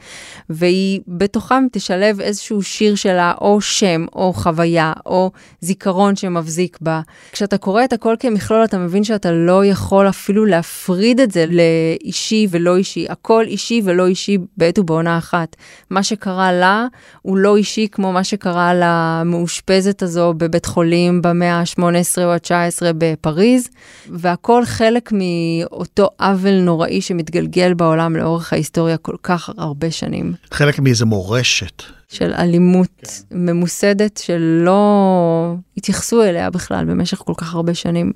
והיא 0.50 1.00
בתוכם 1.08 1.64
תשלב 1.72 2.20
איזשהו 2.20 2.62
שיר 2.62 2.94
שלה, 2.94 3.32
או 3.40 3.60
שם, 3.60 4.06
או 4.14 4.32
חוויה, 4.32 4.92
או 5.06 5.30
זיכרון 5.60 6.16
שמבזיק 6.16 6.78
בה. 6.80 7.00
כשאתה 7.32 7.58
קורא 7.58 7.84
את 7.84 7.92
הכל 7.92 8.14
כמכלול, 8.20 8.64
אתה 8.64 8.78
מבין 8.78 9.04
שאתה 9.04 9.32
לא 9.32 9.64
יכול 9.64 10.08
אפילו 10.08 10.46
להפריד 10.46 11.20
את 11.20 11.30
זה 11.30 11.44
לאישי 11.48 12.46
ולא 12.50 12.76
אישי. 12.76 13.06
הכל 13.08 13.44
אישי 13.46 13.80
ולא 13.84 14.06
אישי 14.06 14.38
בעת 14.56 14.78
ובעונה 14.78 15.18
אחת. 15.18 15.56
מה 15.90 16.02
שקרה 16.02 16.52
לה 16.52 16.86
הוא 17.22 17.36
לא 17.36 17.56
אישי 17.56 17.88
כמו 17.92 18.12
מה 18.12 18.24
שקרה 18.24 18.72
למאושפזת 18.74 20.02
הזו 20.02 20.34
בבית 20.36 20.66
חולים 20.66 21.22
במאה 21.22 21.60
ה-18 21.60 22.22
או 22.24 22.32
ה-19 22.32 22.82
בפריז, 22.98 23.68
והכל 24.08 24.64
חלק 24.64 25.12
מאותו 25.12 26.08
עוול 26.18 26.60
נוראי 26.60 27.00
שמתגלגל 27.00 27.74
בעולם 27.74 28.16
לאורך 28.16 28.51
ההיסטוריה 28.52 28.96
כל 28.96 29.16
כך 29.22 29.50
הרבה 29.56 29.90
שנים. 29.90 30.34
חלק 30.50 30.78
מאיזה 30.78 31.04
מורשת. 31.04 31.82
של 32.08 32.32
אלימות 32.38 32.88
כן. 33.02 33.36
ממוסדת 33.36 34.16
שלא 34.16 35.54
התייחסו 35.76 36.22
אליה 36.22 36.50
בכלל 36.50 36.84
במשך 36.84 37.18
כל 37.18 37.34
כך 37.36 37.54
הרבה 37.54 37.74
שנים. 37.74 38.12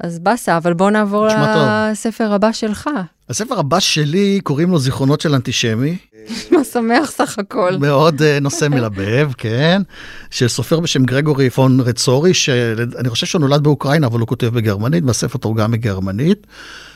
אז 0.00 0.18
באסה, 0.18 0.56
אבל 0.56 0.74
בוא 0.74 0.90
נעבור 0.90 1.26
לספר 1.26 2.32
הבא 2.32 2.52
שלך. 2.52 2.90
הספר 3.28 3.58
הבא 3.58 3.80
שלי 3.80 4.40
קוראים 4.42 4.70
לו 4.70 4.78
זיכרונות 4.78 5.20
של 5.20 5.34
אנטישמי. 5.34 5.96
מה 6.52 6.64
שמח 6.64 7.10
סך 7.10 7.38
הכל. 7.38 7.76
מאוד 7.80 8.22
אה, 8.22 8.40
נושא 8.40 8.68
מלבב, 8.70 9.30
כן. 9.38 9.82
של 10.30 10.48
סופר 10.48 10.80
בשם 10.80 11.04
גרגורי 11.04 11.50
פון 11.50 11.80
רצורי, 11.80 12.34
שאני 12.34 13.08
חושב 13.08 13.26
שהוא 13.26 13.40
נולד 13.40 13.62
באוקראינה, 13.62 14.06
אבל 14.06 14.20
הוא 14.20 14.28
כותב 14.28 14.46
בגרמנית, 14.46 15.04
והספר 15.06 15.38
תורגם 15.38 15.70
מגרמנית. 15.70 16.46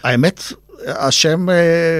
האמת, 0.04 0.42
השם 0.87 1.49
uh, 1.49 1.52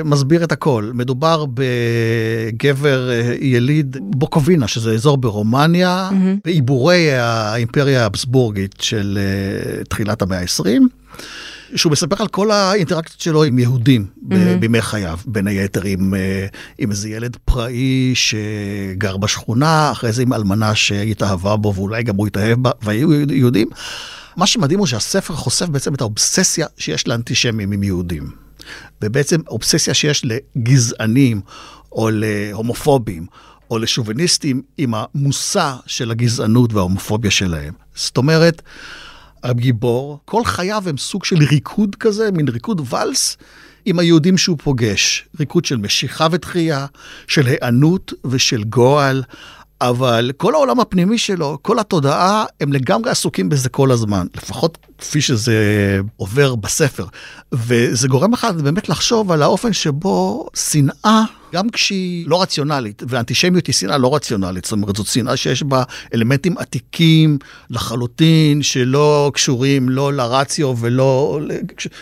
מסביר 0.04 0.44
את 0.44 0.52
הכל. 0.52 0.90
מדובר 0.94 1.44
בגבר 1.54 3.10
uh, 3.10 3.44
יליד 3.44 3.96
בוקובינה, 4.00 4.68
שזה 4.68 4.92
אזור 4.92 5.16
ברומניה, 5.16 6.08
mm-hmm. 6.10 6.40
בעיבורי 6.44 7.12
האימפריה 7.12 8.02
האבסבורגית 8.02 8.75
של 8.80 9.18
uh, 9.18 9.84
תחילת 9.88 10.22
המאה 10.22 10.40
ה-20. 10.40 10.66
שהוא 11.76 11.92
מספר 11.92 12.16
על 12.18 12.28
כל 12.28 12.50
האינטראקציות 12.50 13.20
שלו 13.20 13.44
עם 13.44 13.58
יהודים 13.58 14.06
mm-hmm. 14.16 14.34
בימי 14.60 14.82
חייו, 14.82 15.18
בין 15.26 15.46
היתר 15.46 15.82
עם, 15.84 16.14
עם 16.78 16.90
איזה 16.90 17.08
ילד 17.08 17.37
פראי 17.44 18.12
שגר 18.14 19.16
בשכונה, 19.16 19.90
אחרי 19.92 20.12
זה 20.12 20.22
עם 20.22 20.32
אלמנה 20.32 20.75
שהתאהבה 20.75 21.56
בו 21.56 21.75
ואולי 21.75 22.02
גם 22.02 22.16
הוא 22.16 22.26
התאהב 22.26 22.62
בה, 22.62 22.70
והיו 22.82 23.12
יהודים. 23.12 23.68
מה 24.37 24.46
שמדהים 24.46 24.78
הוא 24.78 24.87
שהספר 24.87 25.34
חושף 25.34 25.66
בעצם 25.66 25.94
את 25.94 26.00
האובססיה 26.00 26.66
שיש 26.78 27.08
לאנטישמים 27.08 27.72
עם 27.72 27.82
יהודים. 27.82 28.30
ובעצם 29.02 29.40
אובססיה 29.48 29.94
שיש 29.94 30.24
לגזענים 30.24 31.40
או 31.92 32.08
להומופובים 32.12 33.26
או 33.70 33.78
לשוביניסטים 33.78 34.62
עם 34.78 34.94
המושא 34.94 35.74
של 35.86 36.10
הגזענות 36.10 36.72
וההומופוביה 36.72 37.30
שלהם. 37.30 37.74
זאת 37.94 38.16
אומרת, 38.16 38.62
הגיבור, 39.42 40.20
כל 40.24 40.44
חייו 40.44 40.82
הם 40.86 40.98
סוג 40.98 41.24
של 41.24 41.36
ריקוד 41.36 41.96
כזה, 42.00 42.30
מין 42.32 42.48
ריקוד 42.48 42.80
ואלס 42.90 43.36
עם 43.84 43.98
היהודים 43.98 44.38
שהוא 44.38 44.58
פוגש. 44.62 45.28
ריקוד 45.40 45.64
של 45.64 45.76
משיכה 45.76 46.26
ותחייה, 46.30 46.86
של 47.26 47.46
היענות 47.46 48.12
ושל 48.24 48.64
גועל. 48.64 49.22
אבל 49.80 50.32
כל 50.36 50.54
העולם 50.54 50.80
הפנימי 50.80 51.18
שלו, 51.18 51.58
כל 51.62 51.78
התודעה, 51.78 52.44
הם 52.60 52.72
לגמרי 52.72 53.10
עסוקים 53.10 53.48
בזה 53.48 53.68
כל 53.68 53.90
הזמן, 53.90 54.26
לפחות 54.36 54.78
כפי 55.00 55.21
שזה 55.21 55.54
עובר 56.16 56.54
בספר. 56.54 57.07
וזה 57.52 58.09
גורם 58.09 58.33
לך 58.33 58.47
באמת 58.62 58.88
לחשוב 58.88 59.33
על 59.33 59.42
האופן 59.42 59.73
שבו 59.73 60.47
שנאה 60.54 61.23
גם 61.52 61.71
כשהיא 61.71 62.25
לא 62.28 62.42
רציונלית, 62.42 63.02
ואנטישמיות 63.09 63.66
היא 63.66 63.75
שנאה 63.75 63.99
לא 63.99 64.14
רציונלית, 64.14 64.64
זאת 64.64 64.73
אומרת, 64.73 64.97
זאת 64.97 65.07
שנאה 65.07 65.37
שיש 65.37 65.62
בה 65.62 65.83
אלמנטים 66.14 66.59
עתיקים 66.59 67.38
לחלוטין, 67.71 68.62
שלא 68.62 69.30
קשורים 69.35 69.88
לא 69.88 70.12
לרציו 70.12 70.75
ולא, 70.80 71.40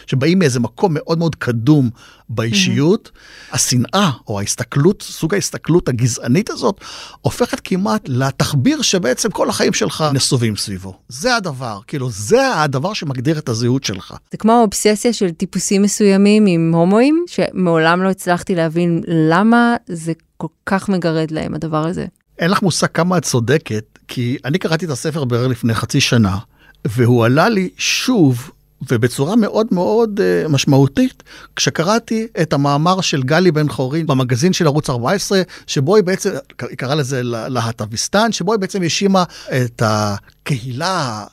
שבאים 0.07 0.38
מאיזה 0.38 0.61
מקום 0.61 0.95
מאוד 0.95 1.19
מאוד 1.19 1.35
קדום 1.35 1.90
באישיות. 2.28 3.11
Mm-hmm. 3.14 3.55
השנאה, 3.55 4.11
או 4.28 4.40
ההסתכלות, 4.40 5.02
סוג 5.02 5.35
ההסתכלות 5.35 5.88
הגזענית 5.88 6.50
הזאת, 6.50 6.81
הופכת 7.21 7.61
כמעט 7.64 8.02
לתחביר 8.07 8.83
שבעצם 8.83 9.31
כל 9.31 9.49
החיים 9.49 9.73
שלך 9.73 10.05
נסובים 10.12 10.57
סביבו. 10.57 10.99
זה 11.09 11.37
הדבר, 11.37 11.81
כאילו, 11.87 12.11
זה 12.11 12.62
הדבר 12.62 12.88
שמגדיר 12.95 13.38
את 13.38 13.49
הזהות 13.49 13.85
שלך. 13.85 14.14
זה 14.30 14.38
כמו 14.38 14.52
האובססיה 14.52 15.12
של 15.12 15.30
טיפוסים 15.30 15.83
מסוימים 15.83 16.47
עם 16.47 16.75
הומואים, 16.75 17.25
שמעולם 17.26 18.02
לא 18.02 18.09
הצלחתי 18.09 18.54
להבין 18.54 19.02
למה. 19.07 19.49
למה 19.49 19.76
זה 19.87 20.12
כל 20.37 20.47
כך 20.66 20.88
מגרד 20.88 21.30
להם 21.30 21.54
הדבר 21.54 21.87
הזה? 21.87 22.07
אין 22.38 22.50
לך 22.50 22.62
מושג 22.62 22.87
כמה 22.87 23.18
את 23.18 23.23
צודקת, 23.23 23.99
כי 24.09 24.37
אני 24.45 24.59
קראתי 24.59 24.85
את 24.85 24.90
הספר 24.90 25.25
בערך 25.25 25.50
לפני 25.50 25.75
חצי 25.75 26.00
שנה, 26.00 26.38
והוא 26.85 27.25
עלה 27.25 27.49
לי 27.49 27.68
שוב 27.76 28.50
ובצורה 28.90 29.37
מאוד 29.37 29.66
מאוד 29.71 30.21
uh, 30.21 30.49
משמעותית, 30.49 31.23
כשקראתי 31.57 32.26
את 32.42 32.52
המאמר 32.52 33.00
של 33.00 33.23
גלי 33.23 33.50
בן 33.50 33.68
חורין 33.68 34.07
במגזין 34.07 34.52
של 34.52 34.66
ערוץ 34.66 34.90
14, 34.90 35.42
שבו 35.66 35.97
היא 35.97 36.04
בעצם, 36.04 36.30
היא 36.68 36.76
קראה 36.76 36.95
לזה 36.95 37.23
להט"ביסטן, 37.23 38.33
שבו 38.33 38.52
היא 38.52 38.61
בעצם 38.61 38.83
האשימה 38.83 39.25
את 39.49 39.83
הקהילה 39.85 41.25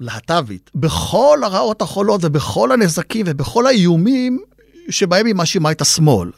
הלהט"בית 0.00 0.70
בכל 0.74 1.38
הרעות 1.42 1.82
החולות 1.82 2.20
ובכל 2.24 2.72
הנזקים 2.72 3.26
ובכל 3.28 3.66
האיומים 3.66 4.38
שבהם 4.90 5.26
היא 5.26 5.34
מאשימה 5.34 5.70
את 5.70 5.80
השמאל. 5.80 6.30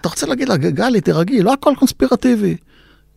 אתה 0.00 0.08
רוצה 0.08 0.26
להגיד 0.26 0.48
לה, 0.48 0.56
גלי, 0.56 1.00
תירגעי, 1.00 1.42
לא 1.42 1.52
הכל 1.52 1.74
קונספירטיבי. 1.78 2.56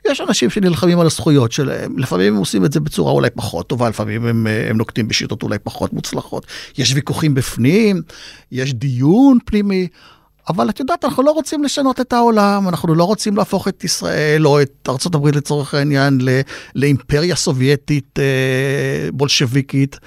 יש 0.07 0.21
אנשים 0.21 0.49
שנלחמים 0.49 0.99
על 0.99 1.05
הזכויות 1.05 1.51
שלהם, 1.51 1.99
לפעמים 1.99 2.33
הם 2.33 2.39
עושים 2.39 2.65
את 2.65 2.73
זה 2.73 2.79
בצורה 2.79 3.11
אולי 3.11 3.29
פחות 3.29 3.67
טובה, 3.67 3.89
לפעמים 3.89 4.25
הם, 4.25 4.47
הם 4.69 4.77
נוקטים 4.77 5.07
בשיטות 5.07 5.43
אולי 5.43 5.59
פחות 5.59 5.93
מוצלחות. 5.93 6.45
יש 6.77 6.93
ויכוחים 6.93 7.33
בפנים, 7.33 8.01
יש 8.51 8.73
דיון 8.73 9.37
פנימי, 9.45 9.87
אבל 10.49 10.69
את 10.69 10.79
יודעת, 10.79 11.05
אנחנו 11.05 11.23
לא 11.23 11.31
רוצים 11.31 11.63
לשנות 11.63 12.01
את 12.01 12.13
העולם, 12.13 12.69
אנחנו 12.69 12.95
לא 12.95 13.03
רוצים 13.03 13.37
להפוך 13.37 13.67
את 13.67 13.83
ישראל 13.83 14.47
או 14.47 14.61
את 14.61 14.89
ארה"ב 14.89 15.27
לצורך 15.27 15.73
העניין 15.73 16.19
לאימפריה 16.75 17.35
סובייטית 17.35 18.19
אה, 18.19 19.09
בולשביקית. 19.13 19.99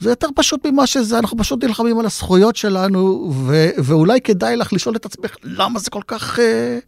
זה 0.00 0.10
יותר 0.10 0.28
פשוט 0.34 0.66
ממה 0.66 0.86
שזה, 0.86 1.18
אנחנו 1.18 1.38
פשוט 1.38 1.64
נלחמים 1.64 1.98
על 1.98 2.06
הזכויות 2.06 2.56
שלנו, 2.56 3.32
ו- 3.46 3.70
ואולי 3.78 4.20
כדאי 4.20 4.56
לך 4.56 4.72
לשאול 4.72 4.96
את 4.96 5.06
עצמך 5.06 5.36
למה 5.42 5.78
זה 5.78 5.90
כל 5.90 6.02
כך 6.06 6.38
אה, 6.38 6.78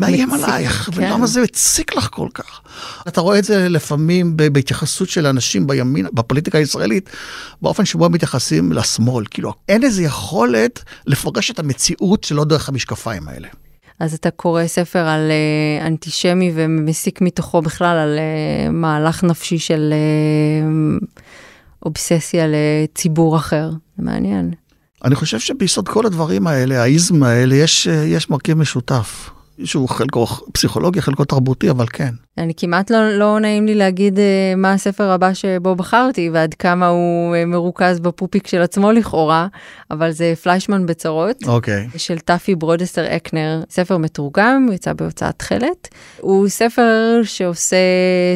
מאיים 0.00 0.30
עלייך, 0.30 0.90
כן. 0.92 1.02
ולמה 1.02 1.26
זה 1.26 1.42
מציק 1.42 1.96
לך 1.96 2.08
כל 2.10 2.28
כך. 2.34 2.60
אתה 3.08 3.20
רואה 3.20 3.38
את 3.38 3.44
זה 3.44 3.68
לפעמים 3.68 4.36
בהתייחסות 4.36 5.08
של 5.08 5.26
אנשים 5.26 5.66
בימין, 5.66 6.06
בפוליטיקה 6.12 6.58
הישראלית, 6.58 7.10
באופן 7.62 7.84
שבו 7.84 8.06
הם 8.06 8.12
מתייחסים 8.12 8.72
לשמאל. 8.72 9.24
כאילו, 9.30 9.52
אין 9.68 9.84
איזו 9.84 10.02
יכולת 10.02 10.84
לפרש 11.06 11.50
את 11.50 11.58
המציאות 11.58 12.24
שלא 12.24 12.44
דרך 12.44 12.68
המשקפיים 12.68 13.28
האלה. 13.28 13.48
אז 14.00 14.14
אתה 14.14 14.30
קורא 14.30 14.66
ספר 14.66 15.08
על 15.08 15.30
uh, 15.30 15.86
אנטישמי 15.86 16.52
ומסיק 16.54 17.20
מתוכו 17.20 17.62
בכלל 17.62 17.96
על 17.96 18.18
uh, 18.18 18.70
מהלך 18.70 19.24
נפשי 19.24 19.58
של... 19.58 19.92
Uh, 19.92 21.04
אובססיה 21.84 22.44
לציבור 22.48 23.36
אחר. 23.36 23.70
זה 23.70 24.02
מעניין. 24.04 24.50
אני 25.04 25.14
חושב 25.14 25.38
שביסוד 25.38 25.88
כל 25.88 26.06
הדברים 26.06 26.46
האלה, 26.46 26.82
האיזם 26.82 27.22
האלה, 27.22 27.54
יש, 27.54 27.86
יש 27.86 28.30
מרכיב 28.30 28.58
משותף. 28.58 29.30
שהוא 29.64 29.88
חלקו 29.88 30.26
פסיכולוגי, 30.52 31.02
חלקו 31.02 31.24
תרבותי, 31.24 31.70
אבל 31.70 31.86
כן. 31.92 32.14
אני 32.38 32.52
כמעט 32.56 32.90
לא, 32.90 33.18
לא 33.18 33.40
נעים 33.40 33.66
לי 33.66 33.74
להגיד 33.74 34.16
uh, 34.18 34.20
מה 34.56 34.72
הספר 34.72 35.10
הבא 35.10 35.34
שבו 35.34 35.76
בחרתי 35.76 36.30
ועד 36.32 36.54
כמה 36.54 36.88
הוא 36.88 37.34
uh, 37.34 37.46
מרוכז 37.46 38.00
בפופיק 38.00 38.46
של 38.46 38.62
עצמו 38.62 38.92
לכאורה, 38.92 39.46
אבל 39.90 40.10
זה 40.10 40.32
פליישמן 40.42 40.86
בצרות. 40.86 41.36
אוקיי. 41.46 41.88
Okay. 41.94 41.98
של 41.98 42.18
טאפי 42.18 42.54
ברודסטר 42.54 43.16
אקנר, 43.16 43.62
ספר 43.70 43.96
מתורגם, 43.96 44.68
יצא 44.72 44.92
בהוצאת 44.92 45.38
תכלת. 45.38 45.88
הוא 46.20 46.48
ספר 46.48 47.20
שעושה 47.24 47.76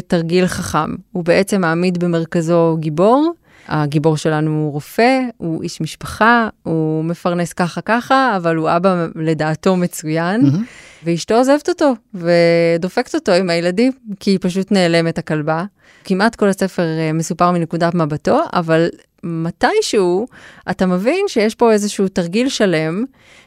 תרגיל 0.07 0.47
חכם. 0.47 0.95
הוא 1.13 1.25
בעצם 1.25 1.61
מעמיד 1.61 1.99
במרכזו 1.99 2.77
גיבור. 2.81 3.33
הגיבור 3.69 4.17
שלנו 4.17 4.51
הוא 4.51 4.73
רופא, 4.73 5.21
הוא 5.37 5.63
איש 5.63 5.81
משפחה, 5.81 6.49
הוא 6.63 7.05
מפרנס 7.05 7.53
ככה 7.53 7.81
ככה, 7.81 8.37
אבל 8.37 8.57
הוא 8.57 8.71
אבא 8.77 9.07
לדעתו 9.15 9.77
מצוין. 9.77 10.41
Mm-hmm. 10.41 10.84
ואשתו 11.05 11.35
עוזבת 11.35 11.69
אותו 11.69 11.95
ודופקת 12.15 13.15
אותו 13.15 13.33
עם 13.33 13.51
הילדים, 13.51 13.93
כי 14.21 14.31
היא 14.31 14.39
פשוט 14.43 14.73
נעלמת 14.73 15.19
הכלבה. 15.19 15.65
כמעט 16.05 16.37
כל 16.37 16.49
הספר 16.49 16.83
אה, 16.83 17.13
מסופר 17.13 17.51
מנקודת 17.51 17.95
מבטו, 17.95 18.41
אבל 18.53 18.89
מתישהו 19.25 20.27
אתה 20.71 20.87
מבין 20.87 21.25
שיש 21.29 21.55
פה 21.55 21.73
איזשהו 21.73 22.09
תרגיל 22.09 22.49
שלם, 22.49 23.05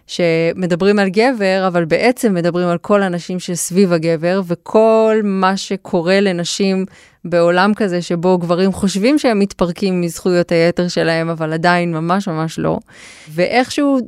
שמדברים 0.08 1.00
על 1.00 1.10
גבר, 1.10 1.64
אבל 1.68 1.86
בעצם 1.86 2.34
מדברים 2.34 2.68
על 2.68 2.78
כל 2.78 3.04
הנשים 3.04 3.40
שסביב 3.40 3.94
הגבר, 3.94 4.42
וכל 4.48 5.22
מה 5.24 5.58
שקורה 5.58 6.20
לנשים 6.20 6.86
בעולם 7.30 7.74
כזה 7.76 8.02
שבו 8.02 8.38
גברים 8.38 8.74
חושבים 8.74 9.20
שהם 9.20 9.40
מתפרקים 9.40 10.02
מזכויות 10.02 10.52
היתר 10.52 10.88
שלהם, 10.88 11.30
אבל 11.30 11.54
עדיין 11.54 11.94
ממש 11.94 12.28
ממש 12.28 12.60
לא. 12.60 12.78
ואיכשהו 13.30 14.00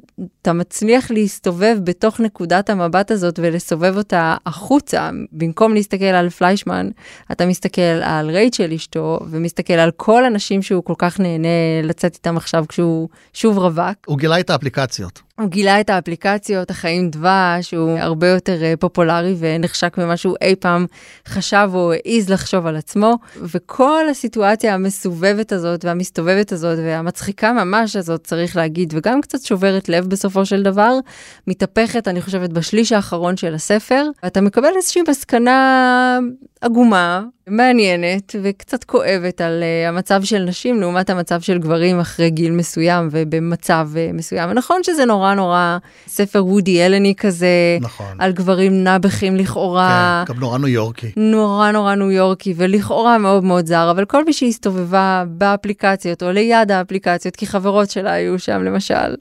אתה 0.41 0.53
מצליח 0.53 1.11
להסתובב 1.11 1.77
בתוך 1.83 2.19
נקודת 2.19 2.69
המבט 2.69 3.11
הזאת 3.11 3.39
ולסובב 3.43 3.97
אותה 3.97 4.35
החוצה, 4.45 5.09
במקום 5.31 5.73
להסתכל 5.73 6.05
על 6.05 6.29
פליישמן, 6.29 6.89
אתה 7.31 7.45
מסתכל 7.45 7.81
על 7.81 8.29
רייצ'ל 8.29 8.73
אשתו, 8.73 9.19
ומסתכל 9.29 9.73
על 9.73 9.91
כל 9.95 10.25
הנשים 10.25 10.61
שהוא 10.61 10.83
כל 10.83 10.93
כך 10.97 11.19
נהנה 11.19 11.47
לצאת 11.83 12.13
איתם 12.15 12.37
עכשיו 12.37 12.65
כשהוא 12.69 13.09
שוב 13.33 13.57
רווק. 13.57 13.97
הוא 14.05 14.17
גילה 14.17 14.39
את 14.39 14.49
האפליקציות. 14.49 15.21
הוא 15.39 15.49
גילה 15.49 15.79
את 15.79 15.89
האפליקציות, 15.89 16.69
החיים 16.69 17.09
דבש, 17.09 17.73
הוא 17.73 17.97
הרבה 17.99 18.27
יותר 18.27 18.63
אה, 18.63 18.73
פופולרי 18.79 19.35
ונחשק 19.39 19.97
ממה 19.97 20.17
שהוא 20.17 20.35
אי 20.41 20.55
פעם 20.55 20.85
חשב 21.27 21.69
או 21.73 21.91
העז 21.93 22.29
לחשוב 22.29 22.65
על 22.65 22.75
עצמו. 22.75 23.17
וכל 23.41 24.09
הסיטואציה 24.11 24.73
המסובבת 24.73 25.51
הזאת 25.51 25.85
והמסתובבת 25.85 26.51
הזאת 26.51 26.79
והמצחיקה 26.79 27.53
ממש 27.53 27.95
הזאת, 27.95 28.23
צריך 28.23 28.55
להגיד, 28.55 28.93
וגם 28.97 29.21
קצת 29.21 29.41
שוברת 29.41 29.89
לב 29.89 30.07
בסופו 30.07 30.45
של 30.45 30.63
דבר, 30.63 30.99
מתהפכת, 31.47 32.07
אני 32.07 32.21
חושבת, 32.21 32.49
בשליש 32.49 32.91
האחרון 32.91 33.37
של 33.37 33.53
הספר. 33.53 34.03
אתה 34.27 34.41
מקבל 34.41 34.71
איזושהי 34.75 35.01
מסקנה 35.09 36.19
עגומה, 36.61 37.23
מעניינת 37.49 38.35
וקצת 38.43 38.83
כואבת 38.83 39.41
על 39.41 39.63
uh, 39.63 39.89
המצב 39.89 40.23
של 40.23 40.39
נשים 40.39 40.79
לעומת 40.79 41.09
המצב 41.09 41.41
של 41.41 41.57
גברים 41.57 41.99
אחרי 41.99 42.29
גיל 42.29 42.51
מסוים 42.51 43.07
ובמצב 43.11 43.89
uh, 43.93 44.13
מסוים. 44.13 44.49
נכון 44.49 44.83
שזה 44.83 45.05
נורא 45.05 45.28
נורא 45.33 45.77
ספר 46.07 46.45
וודי 46.45 46.85
אלני 46.85 47.13
כזה, 47.17 47.77
נכון. 47.81 48.15
על 48.19 48.31
גברים 48.31 48.83
נאבכים 48.83 49.35
לכאורה. 49.35 50.23
כן, 50.27 50.33
גם 50.33 50.39
נורא 50.39 50.57
ניו 50.57 50.67
יורקי. 50.67 51.11
נורא 51.17 51.71
נורא 51.71 51.95
ניו 51.95 52.11
יורקי 52.11 52.53
ולכאורה 52.57 53.17
מאוד 53.17 53.43
מאוד 53.43 53.65
זר, 53.65 53.91
אבל 53.91 54.05
כל 54.05 54.25
מי 54.25 54.33
שהסתובבה 54.33 55.23
באפליקציות 55.27 56.23
או 56.23 56.31
ליד 56.31 56.71
האפליקציות, 56.71 57.35
כי 57.35 57.47
חברות 57.47 57.89
שלה 57.89 58.11
היו 58.11 58.39
שם 58.39 58.63
למשל. 58.63 58.95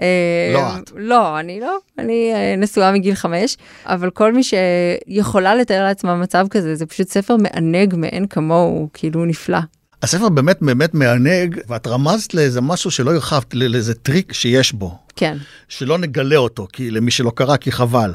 אה, 0.00 0.52
לא 0.54 0.78
את. 0.78 0.92
לא, 0.96 1.40
אני 1.40 1.60
לא, 1.60 1.78
אני 1.98 2.32
uh, 2.34 2.60
נשואה 2.60 2.92
מגיל 2.92 3.14
חמש, 3.14 3.56
אבל 3.86 4.10
כל 4.10 4.32
מי 4.32 4.42
שיכולה 4.42 5.54
לתאר 5.54 5.82
לעצמה 5.82 6.16
מצב 6.16 6.46
כזה, 6.50 6.74
זה 6.74 6.86
פשוט 6.86 7.08
ספר 7.08 7.36
מענג 7.36 7.94
מאין 7.96 8.26
כמוהו, 8.26 8.88
כאילו 8.92 9.24
נפלא. 9.24 9.58
הספר 10.02 10.28
באמת 10.28 10.58
באמת 10.60 10.94
מענג, 10.94 11.60
ואת 11.68 11.86
רמזת 11.86 12.34
לאיזה 12.34 12.60
משהו 12.60 12.90
שלא 12.90 13.14
הרחבת, 13.14 13.54
לאיזה 13.54 13.94
טריק 13.94 14.32
שיש 14.32 14.72
בו. 14.72 14.98
כן. 15.16 15.38
שלא 15.68 15.98
נגלה 15.98 16.36
אותו, 16.36 16.66
כי 16.72 16.90
למי 16.90 17.10
שלא 17.10 17.32
קרא, 17.34 17.56
כי 17.56 17.72
חבל. 17.72 18.12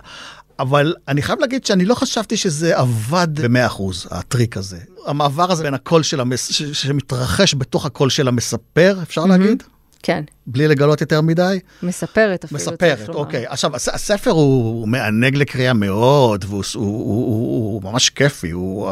אבל 0.60 0.94
אני 1.08 1.22
חייב 1.22 1.40
להגיד 1.40 1.66
שאני 1.66 1.86
לא 1.86 1.96
חשבתי 1.96 2.38
שזה 2.38 2.78
עבד 2.78 3.28
ב-100%, 3.42 3.82
הטריק 4.12 4.58
הזה. 4.58 4.78
המעבר 5.06 5.52
הזה 5.52 5.64
בין 5.64 5.74
הקול 5.74 6.04
של 6.04 6.20
המס... 6.20 6.52
ש... 6.52 6.62
שמתרחש 6.64 7.56
בתוך 7.56 7.86
הקול 7.86 8.10
של 8.10 8.28
המספר, 8.28 8.98
אפשר 9.02 9.26
להגיד? 9.26 9.64
כן, 10.04 10.24
בלי 10.48 10.68
לגלות 10.68 11.02
יותר 11.02 11.22
מדי? 11.22 11.60
מספרת 11.84 12.44
אפילו. 12.44 12.58
מספרת. 12.60 13.10
אוקיי. 13.10 13.46
עכשיו, 13.48 13.76
הס- 13.76 13.88
הספר 13.90 14.32
הוא 14.32 14.88
מענג 14.88 15.36
לקריאה 15.36 15.74
מאוד, 15.74 16.46
והוא 16.48 16.64
הוא, 16.76 16.84
הוא, 16.86 17.26
הוא, 17.26 17.74
הוא 17.84 17.92
ממש 17.92 18.10
כיפי, 18.10 18.50
הוא, 18.52 18.90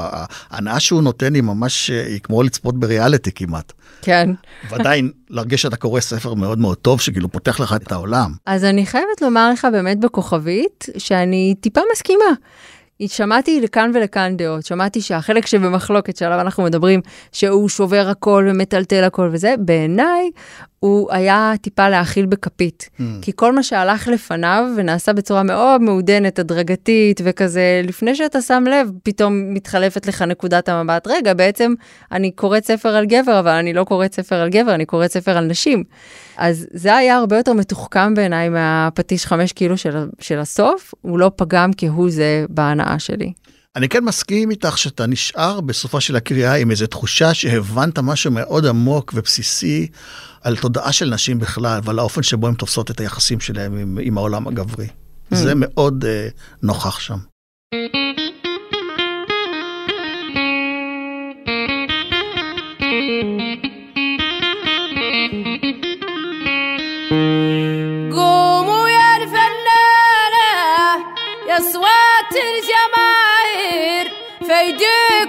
ההנאה 0.50 0.80
שהוא 0.80 1.02
נותן 1.02 1.34
היא 1.34 1.44
ממש, 1.44 1.90
היא 1.90 2.20
כמו 2.24 2.44
לצפות 2.44 2.80
בריאליטי 2.80 3.32
כמעט. 3.32 3.74
כן. 4.02 4.30
ועדיין, 4.70 5.12
להרגיש 5.30 5.62
שאתה 5.62 5.76
קורא 5.78 6.00
ספר 6.00 6.34
מאוד 6.34 6.60
מאוד 6.60 6.78
טוב, 6.78 7.02
שכאילו 7.02 7.32
פותח 7.32 7.60
לך 7.60 7.74
את 7.74 7.92
העולם. 7.92 8.32
אז 8.46 8.64
אני 8.64 8.86
חייבת 8.86 9.22
לומר 9.22 9.52
לך 9.52 9.68
באמת 9.72 10.00
בכוכבית, 10.00 10.86
שאני 10.98 11.56
טיפה 11.62 11.82
מסכימה. 11.94 12.26
שמעתי 13.08 13.62
לכאן 13.62 13.92
ולכאן 13.96 14.38
דעות, 14.38 14.66
שמעתי 14.66 15.02
שהחלק 15.02 15.46
שבמחלוקת 15.46 16.18
שעליו 16.18 16.42
אנחנו 16.42 16.64
מדברים, 16.64 17.02
שהוא 17.32 17.70
שובר 17.70 18.08
הכל 18.10 18.48
ומטלטל 18.52 19.04
הכל 19.04 19.30
וזה, 19.34 19.56
בעיניי 19.60 20.32
הוא 20.79 21.12
היה 21.12 21.53
טיפה 21.62 21.89
להאכיל 21.89 22.25
בכפית. 22.25 22.89
Hmm. 22.98 23.01
כי 23.22 23.31
כל 23.36 23.53
מה 23.53 23.63
שהלך 23.63 24.07
לפניו 24.07 24.65
ונעשה 24.75 25.13
בצורה 25.13 25.43
מאוד 25.43 25.81
מעודנת, 25.81 26.39
הדרגתית 26.39 27.22
וכזה, 27.24 27.81
לפני 27.84 28.15
שאתה 28.15 28.41
שם 28.41 28.63
לב, 28.67 28.91
פתאום 29.03 29.53
מתחלפת 29.53 30.07
לך 30.07 30.22
נקודת 30.22 30.69
המבט. 30.69 31.07
רגע, 31.07 31.34
בעצם 31.34 31.74
אני 32.12 32.31
קוראת 32.31 32.65
ספר 32.65 32.89
על 32.89 33.05
גבר, 33.05 33.39
אבל 33.39 33.51
אני 33.51 33.74
לא 33.74 33.84
קוראת 33.84 34.13
ספר 34.13 34.36
על 34.36 34.50
גבר, 34.50 34.75
אני 34.75 34.86
קוראת 34.86 35.12
ספר 35.12 35.38
על 35.38 35.46
נשים. 35.46 35.84
אז 36.38 36.67
זה 36.72 36.96
היה 36.96 37.17
הרבה 37.17 37.38
יותר 37.38 37.53
מתוחכם 37.53 38.13
בעיניי 38.13 38.50
מהפטיש 38.50 39.25
חמש 39.25 39.51
קילו 39.51 39.77
של, 39.77 40.07
של 40.19 40.39
הסוף, 40.39 40.93
הוא 41.01 41.19
לא 41.19 41.31
פגם 41.36 41.72
כהוא 41.77 42.10
זה 42.10 42.46
בהנאה 42.50 43.00
שלי. 43.00 43.34
אני 43.77 43.89
כן 43.89 44.03
מסכים 44.03 44.51
איתך 44.51 44.77
שאתה 44.77 45.05
נשאר 45.05 45.62
בסופה 45.62 46.01
של 46.01 46.15
הקריאה 46.15 46.55
עם 46.55 46.72
איזו 46.72 46.88
תחושה 46.88 47.34
שהבנת 47.34 47.99
משהו 47.99 48.32
מאוד 48.32 48.65
עמוק 48.65 49.13
ובסיסי 49.15 49.88
על 50.41 50.58
תודעה 50.58 50.91
של 50.91 51.10
נשים 51.10 51.39
בכלל 51.39 51.80
ועל 51.84 51.99
האופן 51.99 52.23
שבו 52.23 52.47
הן 52.47 52.54
תופסות 52.54 52.91
את 52.91 52.99
היחסים 52.99 53.39
שלהם 53.39 53.78
עם, 53.78 53.99
עם 54.02 54.17
העולם 54.17 54.47
הגברי. 54.47 54.88
זה 55.32 55.54
מאוד 55.56 56.04
uh, 56.04 56.08
נוכח 56.63 56.99
שם. 56.99 57.17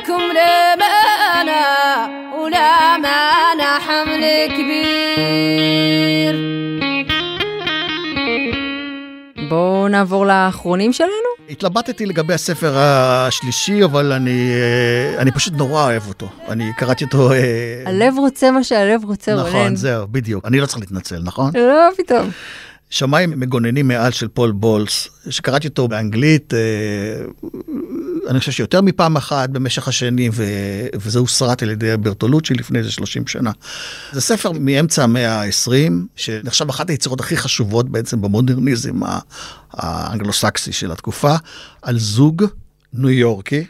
فيديكم 0.08 0.22
لمانا 0.22 1.64
ولا 2.42 2.98
مانا 2.98 3.80
حمل 3.80 4.24
كبير 4.48 6.36
בואו 9.50 9.88
נעבור 9.88 10.26
לאחרונים 10.26 10.94
שלנו. 10.94 11.12
התלבטתי 11.50 12.06
לגבי 12.06 12.34
הספר 12.34 12.78
השלישי, 12.78 13.84
אבל 13.84 14.12
אני, 14.12 14.52
אה, 14.54 15.22
אני 15.22 15.32
פשוט 15.32 15.54
נורא 15.54 15.84
אוהב 15.84 16.08
אותו. 16.08 16.30
אני 16.50 16.72
קראתי 16.78 17.04
אותו... 17.04 17.32
אה, 17.32 17.84
הלב 17.86 18.18
רוצה 18.18 18.52
מה 18.52 18.64
שהלב 18.64 19.04
רוצה, 19.06 19.36
רונן. 19.36 19.50
נכון, 19.50 19.76
זהו, 19.76 20.08
בדיוק. 20.12 20.46
אני 20.46 20.60
לא 20.60 20.66
צריך 20.66 20.80
להתנצל, 20.80 21.20
נכון? 21.24 21.52
לא, 21.56 21.90
פתאום. 21.98 22.30
שמיים 22.94 23.40
מגוננים 23.40 23.88
מעל 23.88 24.12
של 24.12 24.28
פול 24.28 24.52
בולס, 24.52 25.08
שקראתי 25.30 25.68
אותו 25.68 25.88
באנגלית, 25.88 26.54
אה, 26.54 26.60
אני 28.29 28.39
חושב 28.39 28.53
שיותר 28.53 28.81
מפעם 28.81 29.17
אחת 29.17 29.49
במשך 29.49 29.89
השנים, 29.89 30.33
ו, 30.35 30.45
וזה 30.95 31.19
הוסרט 31.19 31.63
על 31.63 31.71
ידי 31.71 31.97
ברטולוצ'י 31.97 32.55
לפני 32.55 32.79
איזה 32.79 32.91
30 32.91 33.27
שנה. 33.27 33.51
זה 34.13 34.21
ספר 34.21 34.53
מאמצע 34.53 35.05
המאה 35.05 35.43
ה-20, 35.43 35.93
שנחשב 36.17 36.69
אחת 36.69 36.91
היצירות 36.91 37.21
הכי 37.21 37.37
חשובות 37.37 37.89
בעצם 37.89 38.23
במודרניזם 38.23 39.01
האנגלו-סקסי 39.73 40.73
של 40.73 40.93
התקופה, 40.93 41.35
על 41.83 41.99
זוג 41.99 42.45
ניו 42.93 43.11
יורקי, 43.11 43.65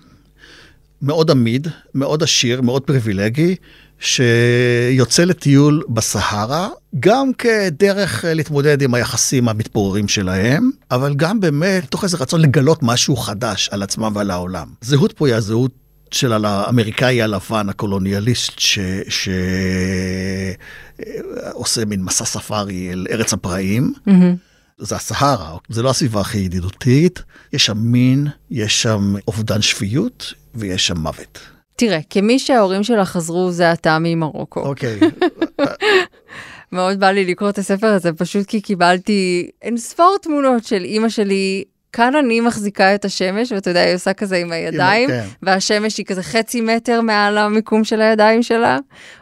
מאוד 1.02 1.30
עמיד, 1.30 1.68
מאוד 1.94 2.22
עשיר, 2.22 2.60
מאוד 2.60 2.82
פריבילגי, 2.82 3.56
שיוצא 4.00 5.24
לטיול 5.24 5.82
בסהרה, 5.88 6.68
גם 7.00 7.32
כדרך 7.32 8.24
אה, 8.24 8.34
להתמודד 8.34 8.82
עם 8.82 8.94
היחסים 8.94 9.48
המתפוררים 9.48 10.08
שלהם, 10.08 10.70
אבל 10.90 11.14
גם 11.14 11.40
באמת 11.40 11.84
תוך 11.90 12.04
איזה 12.04 12.16
רצון 12.16 12.40
לגלות 12.40 12.78
משהו 12.82 13.16
חדש 13.16 13.68
על 13.72 13.82
עצמם 13.82 14.12
ועל 14.14 14.30
העולם. 14.30 14.66
זהות 14.80 15.12
פה 15.12 15.26
היא 15.26 15.34
הזהות 15.34 15.72
של 16.10 16.44
האמריקאי 16.44 17.22
הלבן, 17.22 17.68
הקולוניאליסט, 17.68 18.52
שעושה 21.48 21.84
מין 21.84 22.02
מסע 22.02 22.24
ספארי 22.24 22.92
אל 22.92 23.06
ארץ 23.10 23.32
הפראים. 23.32 23.92
זה 24.78 24.96
הסהרה, 24.96 25.56
זה 25.68 25.82
לא 25.82 25.90
הסביבה 25.90 26.20
הכי 26.20 26.38
ידידותית, 26.38 27.22
יש 27.52 27.66
שם 27.66 27.78
מין, 27.78 28.26
יש 28.50 28.82
שם 28.82 29.14
אובדן 29.28 29.62
שפיות 29.62 30.32
ויש 30.54 30.86
שם 30.86 30.98
מוות. 30.98 31.40
תראה, 31.76 31.98
כמי 32.10 32.38
שההורים 32.38 32.82
שלה 32.82 33.04
חזרו 33.04 33.50
זה 33.50 33.70
עתה 33.70 33.98
ממרוקו, 34.00 34.60
אוקיי, 34.60 35.00
מאוד 36.72 37.00
בא 37.00 37.10
לי 37.10 37.24
לקרוא 37.24 37.50
את 37.50 37.58
הספר 37.58 37.86
הזה, 37.86 38.12
פשוט 38.12 38.46
כי 38.46 38.60
קיבלתי 38.60 39.50
אין 39.62 39.76
ספור 39.76 40.16
תמונות 40.22 40.64
של 40.64 40.84
אימא 40.84 41.08
שלי. 41.08 41.64
כאן 41.92 42.14
אני 42.14 42.40
מחזיקה 42.40 42.94
את 42.94 43.04
השמש, 43.04 43.52
ואתה 43.52 43.70
יודע, 43.70 43.80
היא 43.80 43.94
עושה 43.94 44.12
כזה 44.12 44.36
עם 44.36 44.52
הידיים, 44.52 45.08
כן. 45.08 45.24
והשמש 45.42 45.98
היא 45.98 46.06
כזה 46.06 46.22
חצי 46.22 46.60
מטר 46.60 47.00
מעל 47.00 47.38
המיקום 47.38 47.84
של 47.84 48.00
הידיים 48.00 48.42
שלה. 48.42 48.78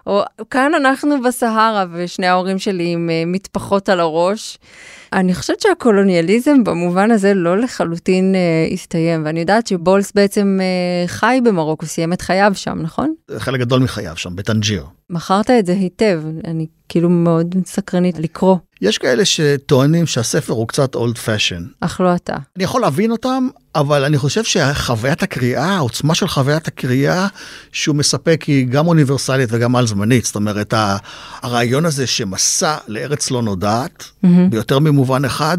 או 0.07 0.23
כאן 0.51 0.75
אנחנו 0.75 1.23
בסהרה, 1.23 1.85
ושני 1.93 2.27
ההורים 2.27 2.59
שלי 2.59 2.89
עם 2.89 3.11
אה, 3.11 3.23
מטפחות 3.27 3.89
על 3.89 4.01
הראש. 4.01 4.59
אני 5.17 5.35
חושבת 5.35 5.61
שהקולוניאליזם 5.61 6.65
במובן 6.65 7.11
הזה 7.11 7.35
לא 7.35 7.59
לחלוטין 7.59 8.35
אה, 8.35 8.69
הסתיים, 8.73 9.23
ואני 9.25 9.41
יודעת 9.41 9.67
שבולס 9.67 10.13
בעצם 10.13 10.59
אה, 10.61 11.09
חי 11.09 11.41
במרוקו, 11.45 11.87
סיים 11.87 12.13
את 12.13 12.21
חייו 12.21 12.53
שם, 12.55 12.79
נכון? 12.83 13.15
חלק 13.37 13.61
גדול 13.61 13.83
מחייו 13.83 14.17
שם, 14.17 14.37
בטנג'יר. 14.37 14.85
מכרת 15.11 15.51
את 15.51 15.67
זה 15.67 15.73
היטב, 15.73 16.23
אני 16.45 16.67
כאילו 16.89 17.09
מאוד 17.11 17.55
סקרנית 17.67 18.19
לקרוא, 18.19 18.57
יש 18.81 18.99
כאלה 18.99 19.25
שטוענים 19.25 20.07
שהספר 20.07 20.53
הוא 20.53 20.69
קצת 20.69 20.95
old 20.95 21.19
fashion. 21.19 21.65
אך 21.81 22.01
לא 22.01 22.15
אתה. 22.15 22.37
אני 22.57 22.65
יכול 22.65 22.81
להבין 22.81 23.11
אותם, 23.11 23.49
אבל 23.75 24.05
אני 24.05 24.19
חושב 24.19 24.45
שחוויית 24.45 25.23
הקריאה, 25.23 25.65
העוצמה 25.65 26.15
של 26.15 26.29
חוויית 26.29 26.69
הקריאה 26.69 27.27
שהוא 27.73 27.97
מספק 27.97 28.43
היא 28.43 28.67
גם 28.67 28.87
אוניברסלית 28.87 29.49
וגם 29.53 29.77
על 29.77 29.87
זמנית. 29.87 30.25
זאת 30.25 30.35
אומרת, 30.37 30.75
הרעיון 31.43 31.85
הזה 31.85 32.07
שמסע 32.07 32.77
לארץ 32.89 33.31
לא 33.31 33.43
נודעת, 33.43 34.03
mm-hmm. 34.03 34.29
ביותר 34.51 34.79
ממובן 34.79 35.25
אחד, 35.25 35.59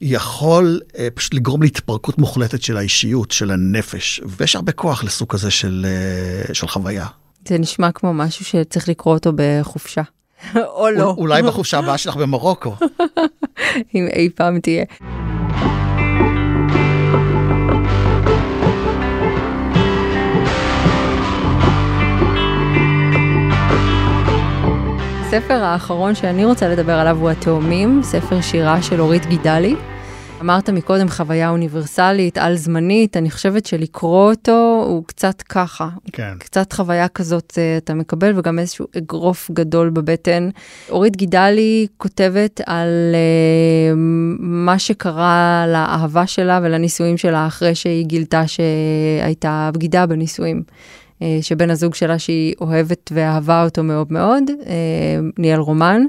יכול 0.00 0.80
אה, 0.98 1.08
פשוט 1.14 1.34
לגרום 1.34 1.62
להתפרקות 1.62 2.18
מוחלטת 2.18 2.62
של 2.62 2.76
האישיות, 2.76 3.30
של 3.30 3.50
הנפש, 3.50 4.20
ויש 4.26 4.56
הרבה 4.56 4.72
כוח 4.72 5.04
לסוג 5.04 5.28
כזה 5.32 5.50
של, 5.50 5.86
אה, 5.88 6.54
של 6.54 6.68
חוויה. 6.68 7.06
זה 7.48 7.58
נשמע 7.58 7.92
כמו 7.92 8.14
משהו 8.14 8.44
שצריך 8.44 8.88
לקרוא 8.88 9.14
אותו 9.14 9.32
בחופשה. 9.36 10.02
או 10.56 10.90
לא. 10.90 11.14
אולי 11.18 11.42
בחופשה 11.42 11.78
הבאה 11.78 11.98
שלך 11.98 12.16
במרוקו. 12.16 12.74
אם 13.94 14.06
אי 14.12 14.28
פעם 14.34 14.58
תהיה. 14.58 14.84
הספר 25.20 25.64
האחרון 25.64 26.14
שאני 26.14 26.44
רוצה 26.44 26.68
לדבר 26.68 26.92
עליו 26.92 27.16
הוא 27.20 27.30
התאומים, 27.30 28.00
ספר 28.02 28.40
שירה 28.40 28.82
של 28.82 29.00
אורית 29.00 29.26
גידלי. 29.26 29.76
אמרת 30.44 30.70
מקודם 30.70 31.08
חוויה 31.08 31.48
אוניברסלית, 31.48 32.38
על 32.38 32.56
זמנית, 32.56 33.16
אני 33.16 33.30
חושבת 33.30 33.66
שלקרוא 33.66 34.30
אותו 34.30 34.84
הוא 34.88 35.04
קצת 35.06 35.42
ככה. 35.42 35.88
כן. 36.12 36.32
קצת 36.38 36.72
חוויה 36.72 37.08
כזאת 37.08 37.52
אה, 37.58 37.76
אתה 37.76 37.94
מקבל, 37.94 38.38
וגם 38.38 38.58
איזשהו 38.58 38.86
אגרוף 38.98 39.50
גדול 39.52 39.90
בבטן. 39.90 40.48
אורית 40.90 41.16
גידלי 41.16 41.86
כותבת 41.96 42.60
על 42.66 42.88
uh, 43.14 43.96
מה 44.38 44.78
שקרה 44.78 45.64
לאהבה 45.68 46.26
שלה 46.26 46.60
ולנישואים 46.62 47.16
שלה 47.16 47.46
אחרי 47.46 47.74
שהיא 47.74 48.06
גילתה 48.06 48.42
שהייתה 48.46 49.70
בגידה 49.74 50.06
בנישואים. 50.06 50.62
אה, 51.22 51.38
שבן 51.42 51.70
הזוג 51.70 51.94
שלה 51.94 52.18
שהיא 52.18 52.54
אוהבת 52.60 53.12
ואהבה 53.14 53.64
אותו 53.64 53.82
מאוד 53.82 54.12
מאוד, 54.12 54.44
ניאל 55.38 55.58
רומן. 55.58 56.02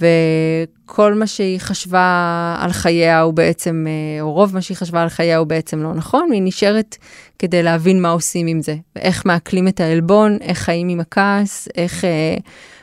וכל 0.00 1.14
מה 1.14 1.26
שהיא 1.26 1.60
חשבה 1.60 2.56
על 2.58 2.72
חייה 2.72 3.20
הוא 3.20 3.34
בעצם, 3.34 3.86
אה, 3.88 4.22
או 4.22 4.32
רוב 4.32 4.54
מה 4.54 4.62
שהיא 4.62 4.76
חשבה 4.76 5.02
על 5.02 5.08
חייה 5.08 5.38
הוא 5.38 5.46
בעצם 5.46 5.82
לא 5.82 5.94
נכון, 5.94 6.26
והיא 6.30 6.42
נשארת 6.44 6.96
כדי 7.38 7.62
להבין 7.62 8.02
מה 8.02 8.10
עושים 8.10 8.46
עם 8.46 8.62
זה, 8.62 8.76
ואיך 8.96 9.26
מעכלים 9.26 9.68
את 9.68 9.80
העלבון, 9.80 10.38
איך 10.40 10.58
חיים 10.58 10.88
עם 10.88 11.00
הכעס, 11.00 11.68
איך 11.76 12.04
אה, 12.04 12.36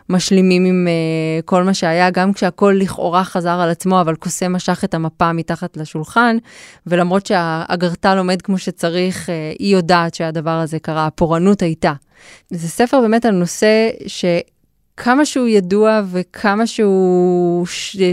משלימים 0.10 0.66
עם 0.66 0.88
אה, 0.88 1.42
כל 1.46 1.64
מה 1.64 1.74
שהיה, 1.74 2.10
גם 2.10 2.34
כשהכול 2.34 2.80
לכאורה 2.80 3.24
חזר 3.24 3.60
על 3.60 3.70
עצמו, 3.70 4.02
אבל 4.02 4.16
קוסם 4.16 4.54
משך 4.54 4.84
את 4.84 4.94
המפה 4.94 5.34
מתחת 5.34 5.78
לשולחן, 5.78 6.38
ולמרות 6.88 7.26
שהאגרטל 7.26 8.18
עומד 8.18 8.42
כמו 8.42 8.58
שצריך, 8.58 9.30
אה, 9.30 9.54
היא 9.60 9.76
יודעת 9.76 10.14
שהדבר 10.14 10.52
הזה 10.52 10.80
קרה, 10.80 11.06
הפורענות 11.06 11.62
הייתה. 11.62 11.94
זה 12.50 12.68
ספר 12.68 13.02
באמת 13.02 13.26
על 13.26 13.36
נושא 13.36 13.90
ש... 14.08 14.26
כמה 14.98 15.26
שהוא 15.26 15.48
ידוע 15.48 16.02
וכמה 16.12 16.68
שהוא 16.68 17.66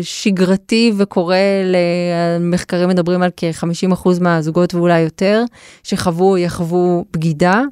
שגרתי 0.02 0.92
וקורה, 0.96 1.36
למחקרים 1.64 2.88
מדברים 2.88 3.22
על 3.22 3.30
כ-50% 3.36 4.08
מהזוגות 4.20 4.74
ואולי 4.74 5.00
יותר, 5.00 5.44
שחוו 5.82 6.30
או 6.30 6.38
יחוו 6.38 7.04
בגידה. 7.12 7.62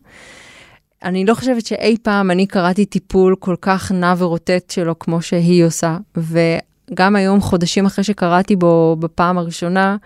אני 1.03 1.25
לא 1.25 1.35
חושבת 1.35 1.67
שאי 1.67 1.97
פעם 2.03 2.31
אני 2.31 2.47
קראתי 2.47 2.85
טיפול 2.85 3.37
כל 3.39 3.57
כך 3.61 3.93
נע 3.93 4.15
ורוטט 4.19 4.71
שלו 4.71 4.99
כמו 4.99 5.23
שהיא 5.23 5.65
עושה, 5.65 5.97
וגם 6.17 7.17
היום, 7.17 7.41
חודשים 7.41 7.87
אחרי 7.87 8.05
שקראתי 8.05 8.57
בו 8.57 8.97
בפעם 9.01 9.39
הראשונה, 9.39 9.97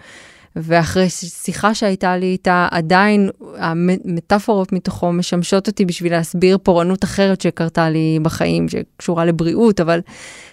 ואחרי 0.57 1.11
שיחה 1.11 1.75
שהייתה 1.75 2.17
לי 2.17 2.27
איתה, 2.27 2.69
עדיין 2.71 3.31
המטאפורות 3.57 4.73
מתוכו 4.73 5.13
משמשות 5.13 5.67
אותי 5.67 5.85
בשביל 5.85 6.13
להסביר 6.13 6.59
פורענות 6.63 7.05
אחרת 7.05 7.41
שקרתה 7.41 7.91
לי 7.91 8.19
בחיים, 8.23 8.67
שקשורה 8.69 9.25
לבריאות, 9.25 9.81
אבל 9.81 10.01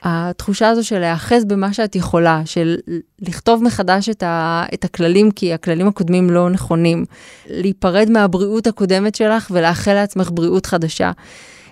התחושה 0.03 0.69
הזו 0.69 0.83
של 0.83 0.99
להיאחז 0.99 1.45
במה 1.45 1.73
שאת 1.73 1.95
יכולה, 1.95 2.41
של 2.45 2.75
לכתוב 3.21 3.63
מחדש 3.63 4.09
את, 4.09 4.23
ה, 4.23 4.63
את 4.73 4.83
הכללים, 4.83 5.31
כי 5.31 5.53
הכללים 5.53 5.87
הקודמים 5.87 6.29
לא 6.29 6.49
נכונים, 6.49 7.05
להיפרד 7.49 8.09
מהבריאות 8.09 8.67
הקודמת 8.67 9.15
שלך 9.15 9.51
ולאחל 9.51 9.93
לעצמך 9.93 10.29
בריאות 10.33 10.65
חדשה. 10.65 11.11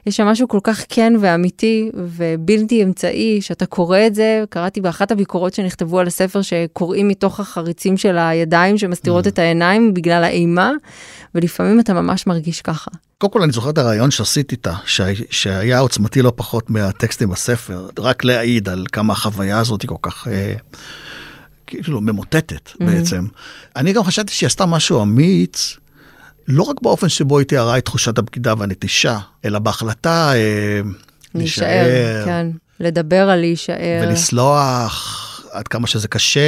יש 0.05 0.17
שם 0.17 0.25
משהו 0.25 0.47
כל 0.47 0.59
כך 0.63 0.85
כן 0.89 1.13
ואמיתי 1.19 1.89
ובלתי 1.93 2.83
אמצעי, 2.83 3.41
שאתה 3.41 3.65
קורא 3.65 3.99
את 4.07 4.15
זה, 4.15 4.43
קראתי 4.49 4.81
באחת 4.81 5.11
הביקורות 5.11 5.53
שנכתבו 5.53 5.99
על 5.99 6.07
הספר 6.07 6.41
שקוראים 6.41 7.07
מתוך 7.07 7.39
החריצים 7.39 7.97
של 7.97 8.17
הידיים 8.17 8.77
שמסתירות 8.77 9.25
mm. 9.25 9.29
את 9.29 9.39
העיניים 9.39 9.93
בגלל 9.93 10.23
האימה, 10.23 10.71
ולפעמים 11.35 11.79
אתה 11.79 11.93
ממש 11.93 12.27
מרגיש 12.27 12.61
ככה. 12.61 12.91
קודם 13.17 13.33
כל 13.33 13.41
אני 13.41 13.51
זוכר 13.51 13.69
את 13.69 13.77
הרעיון 13.77 14.11
שעשית 14.11 14.51
איתה, 14.51 14.73
שהיה 15.29 15.79
עוצמתי 15.79 16.21
לא 16.21 16.33
פחות 16.35 16.69
מהטקסטים 16.69 17.29
בספר, 17.29 17.87
רק 17.99 18.23
להעיד 18.23 18.69
על 18.69 18.85
כמה 18.91 19.13
החוויה 19.13 19.59
הזאת 19.59 19.81
היא 19.81 19.89
כל 19.89 19.95
כך... 20.01 20.27
אה, 20.27 20.53
כאילו 21.67 22.01
ממוטטת 22.01 22.69
mm-hmm. 22.69 22.85
בעצם. 22.85 23.25
אני 23.75 23.93
גם 23.93 24.03
חשבתי 24.03 24.33
שהיא 24.33 24.47
עשתה 24.47 24.65
משהו 24.65 25.01
אמיץ, 25.01 25.77
לא 26.49 26.63
רק 26.63 26.81
באופן 26.81 27.09
שבו 27.09 27.39
היא 27.39 27.47
תיארה 27.47 27.77
את 27.77 27.85
תחושת 27.85 28.17
הבגידה 28.17 28.53
והנטישה, 28.57 29.19
אלא 29.45 29.59
בהחלטה 29.59 30.31
אה, 30.35 30.81
להישאר, 31.35 32.25
כן, 32.25 32.47
לדבר 32.79 33.29
על 33.29 33.39
להישאר. 33.39 34.01
ולסלוח 34.03 35.25
עד 35.51 35.67
כמה 35.67 35.87
שזה 35.87 36.07
קשה, 36.07 36.39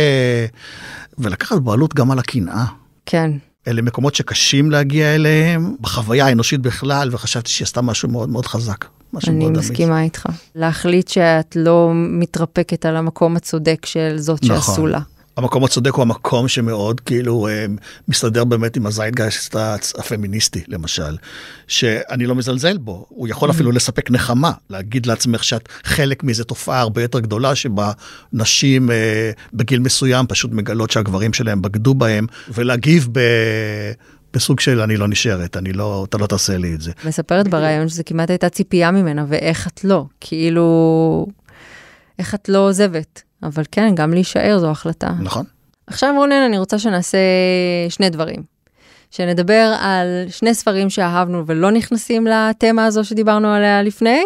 ולקחת 1.18 1.62
בעלות 1.62 1.94
גם 1.94 2.12
על 2.12 2.20
הקנאה. 2.20 2.66
כן. 3.06 3.32
אלה 3.68 3.82
מקומות 3.82 4.16
שקשים 4.16 4.72
להגיע 4.72 5.16
אליהם, 5.16 5.76
בחוויה 5.82 6.26
האנושית 6.26 6.62
בכלל, 6.62 7.10
וחשבתי 7.12 7.50
שהיא 7.50 7.66
עשתה 7.66 7.82
משהו 7.82 8.10
מאוד 8.10 8.30
מאוד 8.30 8.46
חזק. 8.46 8.86
אני 9.28 9.50
מסכימה 9.50 10.00
אמיץ. 10.00 10.04
איתך. 10.04 10.26
להחליט 10.56 11.08
שאת 11.08 11.56
לא 11.56 11.92
מתרפקת 11.94 12.86
על 12.86 12.96
המקום 12.96 13.36
הצודק 13.36 13.86
של 13.86 14.18
זאת 14.18 14.44
נכון. 14.44 14.56
שעשו 14.56 14.88
לה. 14.88 15.00
המקום 15.38 15.64
הצודק 15.64 15.94
הוא 15.94 16.02
המקום 16.02 16.48
שמאוד 16.48 17.00
כאילו 17.00 17.48
אה, 17.48 17.66
מסתדר 18.08 18.44
באמת 18.44 18.78
עם 18.78 18.86
הזיידגייסט 18.86 19.56
הפמיניסטי 19.98 20.64
למשל, 20.68 21.18
שאני 21.68 22.26
לא 22.26 22.36
מזלזל 22.36 22.78
בו, 22.78 23.06
הוא 23.10 23.28
יכול 23.28 23.50
mm-hmm. 23.50 23.54
אפילו 23.54 23.72
לספק 23.72 24.12
נחמה, 24.12 24.52
להגיד 24.70 25.06
לעצמך 25.06 25.44
שאת 25.44 25.70
חלק 25.84 26.24
מאיזו 26.24 26.44
תופעה 26.44 26.80
הרבה 26.80 27.02
יותר 27.02 27.20
גדולה 27.20 27.56
שבה 27.56 27.92
נשים 28.34 28.92
אה, 28.92 29.32
בגיל 29.54 29.80
מסוים 29.80 30.28
פשוט 30.28 30.52
מגלות 30.52 30.92
שהגברים 30.92 31.34
שלהם 31.34 31.62
בגדו 31.62 31.94
בהם, 31.94 32.26
ולהגיב 32.54 33.08
ב... 33.12 33.20
בסוג 34.34 34.60
של 34.60 34.82
אני 34.82 34.98
לא 34.98 35.08
נשארת, 35.08 35.58
אני 35.58 35.74
לא, 35.74 36.06
אתה 36.10 36.18
לא 36.18 36.28
תעשה 36.28 36.58
לי 36.58 36.74
את 36.74 36.82
זה. 36.82 36.92
מספרת 37.06 37.48
בריאיון 37.48 37.90
שזה 37.90 38.04
כמעט 38.04 38.30
הייתה 38.30 38.50
ציפייה 38.50 38.92
ממנה, 38.92 39.26
ואיך 39.28 39.68
את 39.68 39.84
לא, 39.84 40.06
כאילו, 40.20 41.28
איך 42.20 42.36
את 42.36 42.50
לא 42.50 42.58
עוזבת. 42.58 43.31
אבל 43.44 43.64
כן, 43.72 43.96
גם 43.96 44.14
להישאר 44.14 44.60
זו 44.60 44.70
החלטה. 44.70 45.12
נכון. 45.20 45.46
עכשיו 45.88 46.14
רונן, 46.18 46.44
אני 46.48 46.58
רוצה 46.58 46.80
שנעשה 46.80 47.18
שני 47.90 48.10
דברים. 48.10 48.44
שנדבר 49.12 49.74
על 49.80 50.26
שני 50.30 50.54
ספרים 50.54 50.90
שאהבנו 50.90 51.44
ולא 51.48 51.72
נכנסים 51.72 52.28
לתמה 52.28 52.86
הזו 52.86 53.04
שדיברנו 53.04 53.48
עליה 53.48 53.84
לפני, 53.84 54.24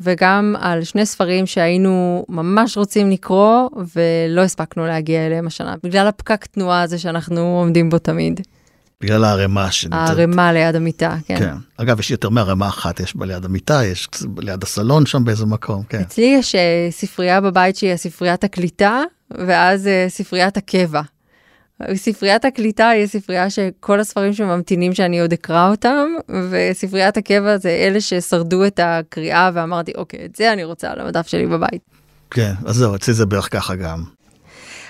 וגם 0.00 0.54
על 0.60 0.84
שני 0.84 1.06
ספרים 1.06 1.46
שהיינו 1.46 2.24
ממש 2.28 2.76
רוצים 2.76 3.10
לקרוא 3.10 3.68
ולא 3.94 4.40
הספקנו 4.40 4.86
להגיע 4.86 5.26
אליהם 5.26 5.46
השנה, 5.46 5.74
בגלל 5.82 6.06
הפקק 6.06 6.46
תנועה 6.46 6.82
הזה 6.82 6.98
שאנחנו 6.98 7.40
עומדים 7.40 7.90
בו 7.90 7.98
תמיד. 7.98 8.40
בגלל 9.00 9.24
הערימה 9.24 9.70
שנמצאת. 9.70 10.08
הערימה 10.08 10.52
ליד 10.52 10.76
המיטה, 10.76 11.16
כן. 11.26 11.38
כן. 11.38 11.54
אגב, 11.76 12.00
יש 12.00 12.10
יותר 12.10 12.28
מערימה 12.28 12.68
אחת, 12.68 13.00
יש 13.00 13.16
בה 13.16 13.26
ליד 13.26 13.44
המיטה, 13.44 13.84
יש 13.84 14.08
ליד 14.38 14.62
הסלון 14.62 15.06
שם 15.06 15.24
באיזה 15.24 15.46
מקום, 15.46 15.82
כן. 15.88 16.00
אצלי 16.00 16.24
יש 16.38 16.54
uh, 16.54 16.58
ספרייה 16.90 17.40
בבית 17.40 17.76
שהיא 17.76 17.96
ספריית 17.96 18.44
הקליטה, 18.44 19.02
ואז 19.30 19.86
uh, 19.86 20.10
ספריית 20.10 20.56
הקבע. 20.56 21.00
ספריית 21.94 22.44
הקליטה 22.44 22.88
היא 22.88 23.06
ספרייה 23.06 23.50
שכל 23.50 24.00
הספרים 24.00 24.32
שממתינים 24.32 24.94
שאני 24.94 25.20
עוד 25.20 25.32
אקרא 25.32 25.70
אותם, 25.70 26.06
וספריית 26.50 27.16
הקבע 27.16 27.58
זה 27.58 27.70
אלה 27.70 28.00
ששרדו 28.00 28.66
את 28.66 28.80
הקריאה, 28.82 29.50
ואמרתי, 29.54 29.92
אוקיי, 29.94 30.24
את 30.24 30.36
זה 30.36 30.52
אני 30.52 30.64
רוצה 30.64 30.90
על 30.90 31.00
המדף 31.00 31.26
שלי 31.26 31.46
בבית. 31.46 31.82
כן, 32.30 32.52
אז 32.64 32.76
זהו, 32.76 32.94
אצלי 32.94 33.14
זה 33.14 33.26
בערך 33.26 33.48
ככה 33.52 33.74
גם. 33.74 34.04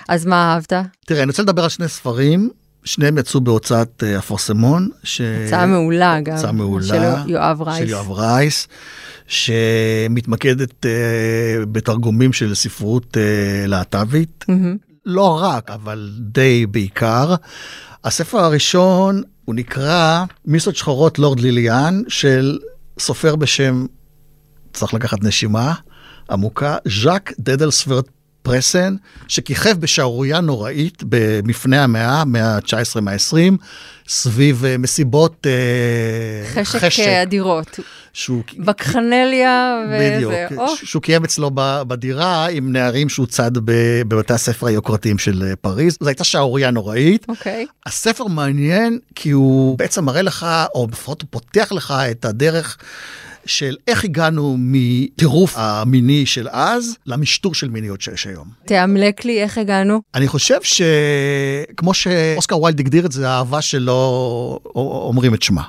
אז 0.07 0.25
מה 0.25 0.53
אהבת? 0.53 0.73
תראה, 1.05 1.23
אני 1.23 1.29
רוצה 1.29 1.43
לדבר 1.43 1.63
על 1.63 1.69
שני 1.69 1.87
ספרים 1.87 2.49
שניהם 2.87 3.17
יצאו 3.17 3.41
בהוצאת 3.41 4.03
uh, 4.03 4.19
אפרסמון. 4.19 4.89
ש... 5.03 5.21
הצעה 5.21 5.65
מעולה 5.65 6.19
גם. 6.21 6.35
הצעה 6.35 6.51
מעולה. 6.51 6.85
של 6.85 7.29
יואב 7.29 7.61
רייס. 7.61 7.77
של 7.77 7.89
יואב 7.89 8.11
רייס, 8.11 8.67
שמתמקדת 9.27 10.85
uh, 10.85 11.65
בתרגומים 11.71 12.33
של 12.33 12.55
ספרות 12.55 13.17
uh, 13.17 13.67
להט"בית. 13.67 14.45
Mm-hmm. 14.49 14.95
לא 15.05 15.39
רק, 15.41 15.71
אבל 15.71 16.11
די 16.19 16.65
בעיקר. 16.65 17.35
הספר 18.03 18.37
הראשון, 18.37 19.21
הוא 19.45 19.55
נקרא 19.55 20.25
מיסות 20.45 20.75
שחורות 20.75 21.19
לורד 21.19 21.39
ליליאן, 21.39 22.01
של 22.07 22.59
סופר 22.99 23.35
בשם, 23.35 23.85
צריך 24.73 24.93
לקחת 24.93 25.23
נשימה 25.23 25.73
עמוקה, 26.29 26.77
ז'אק 27.01 27.33
דדלסוורט 27.39 28.07
פרסן, 28.47 28.95
שכיכב 29.27 29.79
בשערורייה 29.79 30.41
נוראית 30.41 31.03
במפנה 31.09 31.83
המאה, 31.83 32.25
מאה 32.25 32.55
ה-19, 32.55 33.01
מאה 33.01 33.13
ה-20, 33.13 33.57
סביב 34.07 34.65
אה, 34.65 34.77
מסיבות 34.77 35.47
אה, 35.47 36.63
חשק, 36.63 36.79
חשק 36.79 37.07
אדירות. 37.07 37.79
שהוא... 38.13 38.43
בקחנליה 38.57 39.83
וזה. 39.87 40.15
בדיוק, 40.15 40.33
או. 40.57 40.75
שהוא 40.75 41.01
קיים 41.01 41.23
אצלו 41.23 41.51
בדירה 41.87 42.47
עם 42.47 42.71
נערים 42.71 43.09
שהוא 43.09 43.27
צד 43.27 43.51
בבתי 43.53 44.33
הספר 44.33 44.67
היוקרתיים 44.67 45.17
של 45.17 45.43
אה, 45.43 45.55
פריז. 45.55 45.97
זו 46.01 46.07
הייתה 46.07 46.23
שערורייה 46.23 46.71
נוראית. 46.71 47.25
אוקיי. 47.29 47.65
הספר 47.85 48.27
מעניין 48.27 48.99
כי 49.15 49.31
הוא 49.31 49.77
בעצם 49.77 50.05
מראה 50.05 50.21
לך, 50.21 50.45
או 50.75 50.87
לפחות 50.91 51.21
הוא 51.21 51.27
פותח 51.31 51.71
לך 51.71 51.93
את 52.11 52.25
הדרך. 52.25 52.77
של 53.47 53.75
איך 53.87 54.03
הגענו 54.03 54.55
מטירוף 54.59 55.53
המיני 55.57 56.25
של 56.25 56.47
אז 56.51 56.97
למשטור 57.05 57.55
של 57.55 57.69
מיניות 57.69 58.01
שיש 58.01 58.27
היום. 58.27 58.47
תאמלק 58.65 59.25
לי 59.25 59.41
איך 59.43 59.57
הגענו. 59.57 60.01
אני 60.15 60.27
חושב 60.27 60.59
שכמו 60.63 61.93
שאוסקר 61.93 62.61
ויילד 62.61 62.79
הגדיר 62.79 63.05
את 63.05 63.11
זה, 63.11 63.29
האהבה 63.29 63.61
שלא 63.61 64.59
אומרים 64.75 65.33
את 65.33 65.41
שמה. 65.41 65.63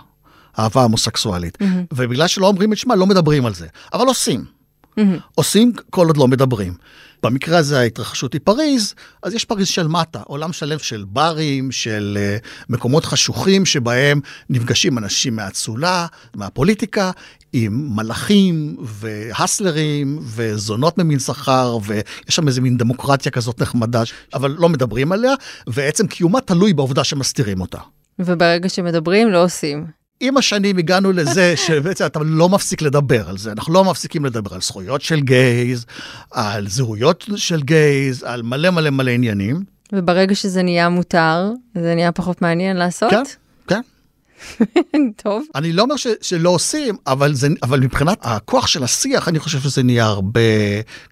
אהבה 0.59 0.83
הומוסקסואלית. 0.83 1.59
Mm-hmm. 1.63 1.95
ובגלל 1.95 2.27
שלא 2.27 2.47
אומרים 2.47 2.73
את 2.73 2.79
שמה, 2.79 2.97
לא 2.97 3.07
מדברים 3.07 3.47
על 3.47 3.55
זה. 3.55 3.67
אבל 3.93 4.07
עושים. 4.07 4.58
Mm-hmm. 4.99 5.21
עושים 5.35 5.73
כל 5.91 6.07
עוד 6.07 6.17
לא 6.17 6.29
מדברים. 6.29 6.75
במקרה 7.23 7.59
הזה 7.59 7.81
ההתרחשות 7.81 8.33
היא 8.33 8.41
פריז, 8.45 8.95
אז 9.23 9.35
יש 9.35 9.45
פריז 9.45 9.69
של 9.69 9.89
מטה, 9.89 10.21
עולם 10.25 10.53
שלם 10.53 10.79
של 10.79 11.05
ברים, 11.09 11.73
של 11.73 12.19
uh, 12.41 12.47
מקומות 12.69 13.05
חשוכים 13.05 13.67
שבהם 13.67 14.21
נפגשים 14.51 14.99
אנשים 14.99 15.37
מהאצולה, 15.37 16.07
מהפוליטיקה, 16.35 17.11
עם 17.53 17.97
מלאכים 17.97 18.77
והסלרים 18.81 20.19
וזונות 20.23 20.99
ממין 20.99 21.19
שכר, 21.19 21.79
ויש 21.85 22.05
שם 22.29 22.49
איזה 22.49 22.61
מין 22.61 22.77
דמוקרטיה 22.77 23.33
כזאת 23.33 23.63
נחמדה, 23.63 24.03
אבל 24.35 24.57
לא 24.59 24.69
מדברים 24.69 25.13
עליה, 25.13 25.33
ועצם 25.67 26.07
קיומה 26.07 26.41
תלוי 26.41 26.73
בעובדה 26.73 27.05
שמסתירים 27.05 27.61
אותה. 27.61 27.79
וברגע 28.19 28.69
שמדברים, 28.69 29.29
לא 29.29 29.45
עושים. 29.45 29.87
עם 30.21 30.37
השנים 30.37 30.79
הגענו 30.79 31.13
לזה 31.13 31.55
שבעצם 31.67 32.07
אתה 32.07 32.19
לא 32.23 32.49
מפסיק 32.49 32.83
לדבר 32.83 33.29
על 33.29 33.39
זה. 33.39 33.53
אנחנו 33.53 33.73
לא 33.73 33.85
מפסיקים 33.85 34.25
לדבר 34.25 34.55
על 34.55 34.61
זכויות 34.61 35.03
של 35.03 35.21
גייז, 35.21 35.87
על 36.31 36.69
זהויות 36.69 37.25
של 37.37 37.63
גייז, 37.63 38.23
על 38.23 38.43
מלא 38.43 38.71
מלא 38.71 38.91
מלא 38.91 39.11
עניינים. 39.11 39.63
וברגע 39.93 40.35
שזה 40.35 40.63
נהיה 40.63 40.89
מותר, 40.89 41.53
זה 41.75 41.95
נהיה 41.95 42.13
פחות 42.13 42.43
מעניין 42.43 42.77
לעשות? 42.77 43.11
כן. 43.11 43.23
טוב. 45.23 45.45
אני 45.55 45.73
לא 45.73 45.83
אומר 45.83 45.97
ש, 45.97 46.07
שלא 46.21 46.51
עושים, 46.51 46.97
אבל, 47.07 47.35
זה, 47.35 47.49
אבל 47.63 47.81
מבחינת 47.81 48.19
הכוח 48.23 48.67
של 48.67 48.85
השיח, 48.85 49.29
אני 49.29 49.39
חושב 49.39 49.61
שזה 49.61 49.83
נהיה 49.83 50.07
הרבה... 50.07 50.41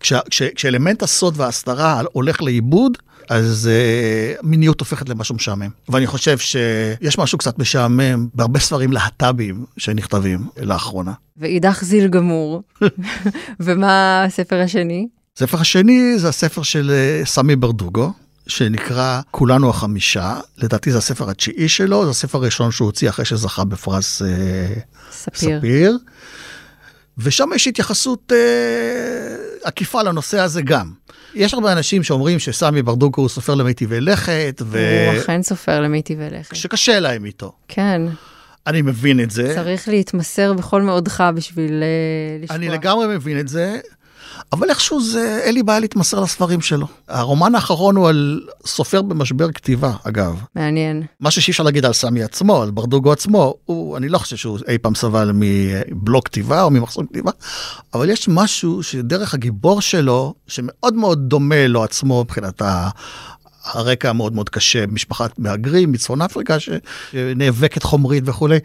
כש, 0.00 0.12
כש, 0.30 0.42
כשאלמנט 0.42 1.02
הסוד 1.02 1.34
וההסתרה 1.36 2.02
הולך 2.12 2.42
לאיבוד, 2.42 2.98
אז 3.28 3.70
uh, 3.72 4.46
מיניות 4.46 4.80
הופכת 4.80 5.08
למשהו 5.08 5.34
משעמם. 5.34 5.68
ואני 5.88 6.06
חושב 6.06 6.38
שיש 6.38 7.18
משהו 7.18 7.38
קצת 7.38 7.58
משעמם 7.58 8.26
בהרבה 8.34 8.60
ספרים 8.60 8.92
להט"בים 8.92 9.64
שנכתבים 9.76 10.40
לאחרונה. 10.62 11.12
ואידך 11.36 11.78
זיל 11.82 12.08
גמור. 12.08 12.62
ומה 13.60 14.24
הספר 14.24 14.60
השני? 14.60 15.08
הספר 15.36 15.60
השני 15.60 16.18
זה 16.18 16.28
הספר 16.28 16.62
של 16.62 16.92
uh, 17.22 17.26
סמי 17.26 17.56
ברדוגו. 17.56 18.12
שנקרא 18.46 19.20
כולנו 19.30 19.70
החמישה, 19.70 20.37
לדעתי 20.59 20.92
זה 20.92 20.98
הספר 20.98 21.30
התשיעי 21.30 21.68
שלו, 21.68 22.04
זה 22.04 22.11
הספר 22.11 22.38
הראשון 22.38 22.70
שהוא 22.70 22.87
הוציא 22.87 23.09
אחרי 23.09 23.24
שזכה 23.24 23.64
בפרס 23.64 24.22
uh, 24.22 24.24
ספיר. 25.11 25.59
ספיר. 25.59 25.98
ושם 27.18 27.48
יש 27.54 27.66
התייחסות 27.66 28.32
uh, 28.32 29.66
עקיפה 29.66 30.02
לנושא 30.02 30.38
הזה 30.38 30.62
גם. 30.62 30.92
יש 31.35 31.54
הרבה 31.54 31.72
אנשים 31.72 32.02
שאומרים 32.02 32.38
שסמי 32.38 32.82
ברדוקו 32.82 33.20
הוא 33.20 33.28
סופר 33.28 33.54
למיטיבי 33.54 34.00
לכת, 34.00 34.62
ו... 34.66 35.06
הוא 35.12 35.20
אכן 35.20 35.42
סופר 35.42 35.80
למיטיבי 35.80 36.30
לכת. 36.30 36.56
שקשה 36.56 37.00
להם 37.00 37.24
איתו. 37.24 37.52
כן. 37.68 38.02
אני 38.66 38.82
מבין 38.82 39.20
את 39.20 39.30
זה. 39.30 39.54
צריך 39.54 39.88
להתמסר 39.88 40.52
בכל 40.52 40.82
מאודך 40.82 41.24
בשביל 41.35 41.82
uh, 41.82 42.44
לשמוע. 42.44 42.56
אני 42.56 42.68
לגמרי 42.68 43.06
מבין 43.06 43.40
את 43.40 43.48
זה. 43.48 43.80
אבל 44.53 44.70
איכשהו 44.70 45.03
זה, 45.03 45.40
אין 45.42 45.55
לי 45.55 45.62
בעיה 45.62 45.81
להתמסר 45.81 46.20
לספרים 46.20 46.61
שלו. 46.61 46.87
הרומן 47.09 47.55
האחרון 47.55 47.96
הוא 47.96 48.09
על 48.09 48.40
סופר 48.66 49.03
במשבר 49.03 49.53
כתיבה, 49.53 49.92
אגב. 50.05 50.42
מעניין. 50.55 51.03
משהו 51.20 51.42
שאי 51.42 51.51
אפשר 51.51 51.62
להגיד 51.62 51.85
על 51.85 51.92
סמי 51.92 52.22
עצמו, 52.22 52.62
על 52.62 52.70
ברדוגו 52.70 53.12
עצמו, 53.12 53.55
הוא, 53.64 53.96
אני 53.96 54.09
לא 54.09 54.18
חושב 54.18 54.37
שהוא 54.37 54.59
אי 54.68 54.79
פעם 54.79 54.94
סבל 54.94 55.31
מבלוק 55.35 56.25
כתיבה 56.25 56.62
או 56.62 56.70
ממחסום 56.70 57.07
כתיבה, 57.07 57.31
אבל 57.94 58.11
יש 58.11 58.29
משהו 58.29 58.83
שדרך 58.83 59.35
הגיבור 59.35 59.81
שלו, 59.81 60.35
שמאוד 60.46 60.94
מאוד 60.94 61.18
דומה 61.29 61.66
לו 61.66 61.85
עצמו 61.85 62.20
מבחינת 62.25 62.62
ה... 62.62 62.88
הרקע 63.66 64.11
המאוד 64.11 64.35
מאוד 64.35 64.49
קשה, 64.49 64.87
משפחת 64.87 65.38
מהגרים 65.38 65.92
מצפון 65.92 66.22
אפריקה 66.22 66.57
שנאבקת 66.61 67.83
חומרית 67.83 68.25
וכולי. 68.27 68.59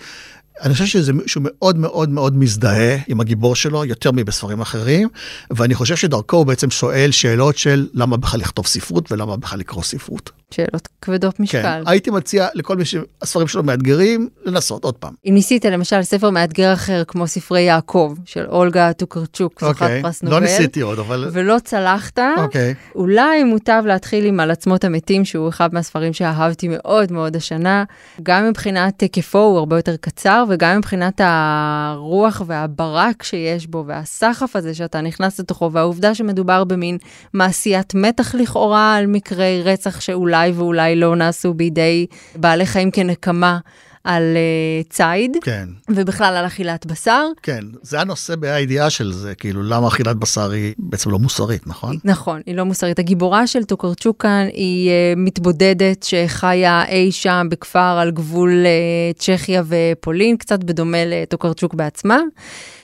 אני 0.62 0.74
חושב 0.74 0.86
שזה 0.86 1.12
שהוא 1.26 1.44
מאוד 1.46 1.78
מאוד 1.78 2.10
מאוד 2.10 2.38
מזדהה 2.38 2.98
עם 3.08 3.22
הגיבור 3.22 3.56
שלו 3.56 3.86
יותר 3.86 4.12
מבספרים 4.12 4.62
אחרים, 4.62 5.10
ואני 5.52 5.76
חושב 5.76 5.96
שדרכו 5.96 6.38
הוא 6.38 6.46
בעצם 6.46 6.72
שואל 6.72 7.12
שאלות 7.12 7.58
של 7.58 7.88
למה 7.94 8.18
בכלל 8.18 8.40
לכתוב 8.40 8.68
ספרות 8.68 9.12
ולמה 9.12 9.38
בכלל 9.38 9.60
לקרוא 9.60 9.84
ספרות. 9.84 10.32
שאלות 10.52 10.88
כבדות 11.02 11.40
משקל. 11.40 11.62
כן, 11.62 11.82
הייתי 11.86 12.10
מציע 12.10 12.48
לכל 12.54 12.78
מי 12.78 12.86
שהספרים 12.86 13.48
שלו 13.48 13.64
מאתגרים, 13.64 14.30
לנסות 14.46 14.84
עוד 14.84 14.96
פעם. 14.96 15.14
אם 15.26 15.34
ניסית 15.34 15.66
למשל 15.66 16.04
ספר 16.04 16.30
מאתגר 16.30 16.74
אחר 16.74 17.04
כמו 17.08 17.28
ספרי 17.28 17.62
יעקב 17.62 18.16
של 18.26 18.46
אולגה 18.46 18.94
טוקרצ'וק, 18.94 19.62
זוכת 19.62 19.82
אוקיי, 19.82 20.02
פרס 20.02 20.24
לא 20.24 20.30
נובל, 20.30 20.42
לא 20.42 20.52
ניסיתי 20.52 20.82
עוד, 20.82 21.00
אבל... 21.00 21.30
ולא 21.32 21.58
צלחת, 21.64 22.20
אוקיי. 22.38 22.74
אולי 22.96 23.44
מוטב 23.44 23.84
להתחיל 23.86 24.26
עם 24.26 24.40
על 24.40 24.52
עצמות 24.52 24.84
המתים, 24.84 25.26
שהוא 25.26 25.50
אחד 25.50 25.74
מהספרים 25.74 26.14
שאהבתי 26.14 26.68
מאוד 26.68 27.12
מאוד 27.12 27.36
השנה, 27.36 27.84
גם 28.24 28.50
מבחינת 28.50 29.02
היקפו 29.02 29.40
הוא 29.40 29.58
הרבה 29.58 29.76
יותר 29.76 29.96
קצר, 30.02 30.44
וגם 30.52 30.78
מבחינת 30.78 31.22
הרוח 31.24 32.42
והברק 32.46 33.24
שיש 33.24 33.68
בו, 33.68 33.84
והסחף 33.88 34.56
הזה 34.56 34.74
שאתה 34.74 35.02
נכנס 35.02 35.40
לתוכו, 35.40 35.72
והעובדה 35.72 36.16
שמדובר 36.16 36.64
במין 36.64 36.98
מעשיית 37.34 37.96
מתח 37.96 38.36
לכאורה 38.36 38.96
על 38.96 39.08
מקרי 39.08 39.62
רצח 39.64 40.02
שאולי... 40.02 40.42
אולי 40.42 40.52
ואולי 40.52 40.96
לא 40.96 41.16
נעשו 41.16 41.54
בידי 41.54 42.06
בעלי 42.36 42.66
חיים 42.66 42.92
כנקמה. 42.92 43.60
על 44.04 44.24
uh, 44.24 44.90
ציד, 44.90 45.38
כן. 45.42 45.70
ובכלל 45.90 46.36
על 46.38 46.46
אכילת 46.46 46.86
בשר. 46.86 47.26
כן, 47.44 47.64
זה 47.82 48.02
הנושא 48.02 48.36
בהידיעה 48.36 48.90
של 48.90 49.12
זה, 49.12 49.36
כאילו 49.36 49.64
למה 49.64 49.88
אכילת 49.88 50.16
בשר 50.16 50.52
היא 50.52 50.74
בעצם 50.78 51.10
לא 51.10 51.20
מוסרית, 51.20 51.68
נכון? 51.68 51.98
נכון, 52.04 52.42
היא 52.46 52.56
לא 52.56 52.64
מוסרית. 52.64 53.00
הגיבורה 53.00 53.48
של 53.48 53.64
טוקרצ'וק 53.64 54.22
כאן 54.22 54.48
היא 54.54 54.90
uh, 54.90 55.20
מתבודדת 55.20 56.04
שחיה 56.04 56.86
אי 56.88 57.12
שם 57.12 57.48
בכפר 57.52 57.80
על 57.80 58.12
גבול 58.12 58.66
uh, 58.66 59.20
צ'כיה 59.20 59.64
ופולין, 59.68 60.38
קצת 60.38 60.64
בדומה 60.64 61.06
לטוקרצ'וק 61.06 61.74
בעצמה. 61.74 62.20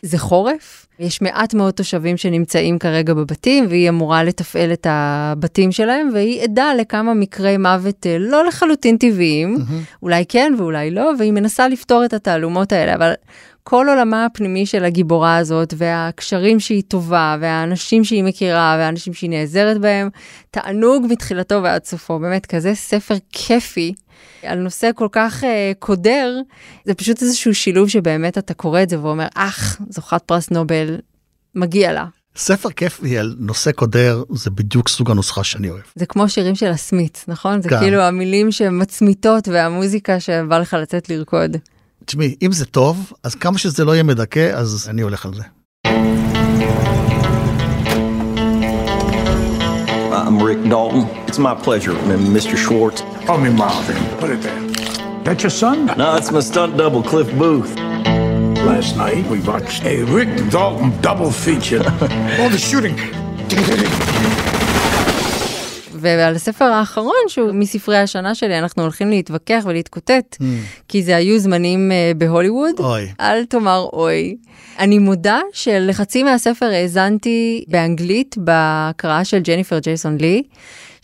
זה 0.01 0.17
חורף, 0.17 0.87
יש 0.99 1.21
מעט 1.21 1.53
מאוד 1.53 1.73
תושבים 1.73 2.17
שנמצאים 2.17 2.79
כרגע 2.79 3.13
בבתים, 3.13 3.65
והיא 3.69 3.89
אמורה 3.89 4.23
לתפעל 4.23 4.73
את 4.73 4.87
הבתים 4.89 5.71
שלהם, 5.71 6.09
והיא 6.13 6.41
עדה 6.41 6.73
לכמה 6.73 7.13
מקרי 7.13 7.57
מוות 7.57 8.05
לא 8.19 8.45
לחלוטין 8.45 8.97
טבעיים, 8.97 9.57
mm-hmm. 9.57 10.01
אולי 10.03 10.25
כן 10.29 10.53
ואולי 10.57 10.91
לא, 10.91 11.06
והיא 11.19 11.31
מנסה 11.31 11.67
לפתור 11.67 12.05
את 12.05 12.13
התעלומות 12.13 12.71
האלה, 12.71 12.95
אבל 12.95 13.13
כל 13.63 13.85
עולמה 13.89 14.25
הפנימי 14.25 14.65
של 14.65 14.85
הגיבורה 14.85 15.37
הזאת, 15.37 15.73
והקשרים 15.77 16.59
שהיא 16.59 16.83
טובה, 16.87 17.37
והאנשים 17.41 18.03
שהיא 18.03 18.23
מכירה, 18.23 18.75
והאנשים 18.79 19.13
שהיא 19.13 19.29
נעזרת 19.29 19.77
בהם, 19.77 20.09
תענוג 20.51 21.05
מתחילתו 21.09 21.63
ועד 21.63 21.85
סופו. 21.85 22.19
באמת, 22.19 22.45
כזה 22.45 22.75
ספר 22.75 23.15
כיפי. 23.31 23.93
על 24.43 24.59
נושא 24.59 24.89
כל 24.95 25.07
כך 25.11 25.43
uh, 25.43 25.47
קודר, 25.79 26.39
זה 26.85 26.93
פשוט 26.93 27.21
איזשהו 27.21 27.55
שילוב 27.55 27.89
שבאמת 27.89 28.37
אתה 28.37 28.53
קורא 28.53 28.83
את 28.83 28.89
זה 28.89 28.99
ואומר, 28.99 29.27
אך, 29.35 29.81
זוכת 29.89 30.21
פרס 30.25 30.49
נובל, 30.49 30.97
מגיע 31.55 31.93
לה. 31.93 32.05
ספר 32.37 32.69
כיפי 32.69 33.17
על 33.17 33.35
נושא 33.39 33.71
קודר 33.71 34.23
זה 34.29 34.49
בדיוק 34.49 34.89
סוג 34.89 35.11
הנוסחה 35.11 35.43
שאני 35.43 35.69
אוהב. 35.69 35.81
זה 35.95 36.05
כמו 36.05 36.29
שירים 36.29 36.55
של 36.55 36.65
הסמית, 36.67 37.25
נכון? 37.27 37.61
זה 37.61 37.69
כן. 37.69 37.79
כאילו 37.79 38.01
המילים 38.01 38.51
שמצמיתות 38.51 39.47
והמוזיקה 39.47 40.19
שבא 40.19 40.59
לך 40.59 40.73
לצאת 40.81 41.09
לרקוד. 41.09 41.57
תשמעי, 42.05 42.35
אם 42.41 42.51
זה 42.51 42.65
טוב, 42.65 43.11
אז 43.23 43.35
כמה 43.35 43.57
שזה 43.57 43.85
לא 43.85 43.91
יהיה 43.91 44.03
מדכא, 44.03 44.51
אז 44.53 44.87
אני 44.89 45.01
הולך 45.01 45.25
על 45.25 45.33
זה. 45.33 45.43
I'm 50.27 50.39
Rick 50.41 50.61
Dalton. 50.73 51.03
It's 51.27 51.39
my 51.39 51.55
pleasure, 51.65 51.95
Mr. 52.37 52.55
Schwartz. 52.65 53.01
Call 53.27 53.37
me 53.45 53.49
Marvin. 53.63 53.97
Put 54.19 54.29
it 54.35 54.41
there. 54.41 54.61
That's 55.25 55.41
your 55.43 55.55
son? 55.63 55.77
No, 55.97 56.15
it's 56.19 56.31
my 56.31 56.41
stunt 56.51 56.71
double, 56.77 57.01
Cliff 57.11 57.29
Booth. 57.41 57.86
Last 58.73 58.97
night 58.97 59.23
we 59.33 59.39
watched 59.51 59.81
a 59.85 59.95
Rick 60.17 60.31
Dalton 60.55 60.89
double 61.07 61.31
feature. 61.45 61.83
All 62.39 62.49
the 62.49 62.61
shooting. 62.69 62.97
ועל 65.99 66.35
הספר 66.35 66.65
האחרון, 66.65 67.15
שהוא 67.27 67.51
מספרי 67.51 67.97
השנה 67.97 68.35
שלי, 68.35 68.59
אנחנו 68.59 68.83
הולכים 68.83 69.09
להתווכח 69.09 69.63
ולהתקוטט, 69.65 70.35
Mm. 70.39 70.43
כי 70.87 71.03
זה 71.03 71.15
היו 71.15 71.39
זמנים 71.39 71.91
אה, 71.91 72.11
בהוליווד. 72.17 72.75
אוי. 72.79 73.07
אל 73.19 73.45
תאמר 73.45 73.87
אוי. 73.93 74.37
אני 74.79 74.99
מודה 74.99 75.39
שלחצי 75.53 76.23
מהספר 76.23 76.65
האזנתי 76.65 77.63
באנגלית 77.67 78.35
בהקראה 78.37 79.25
של 79.25 79.39
ג'ניפר 79.39 79.79
ג'ייסון 79.79 80.17
לי, 80.21 80.43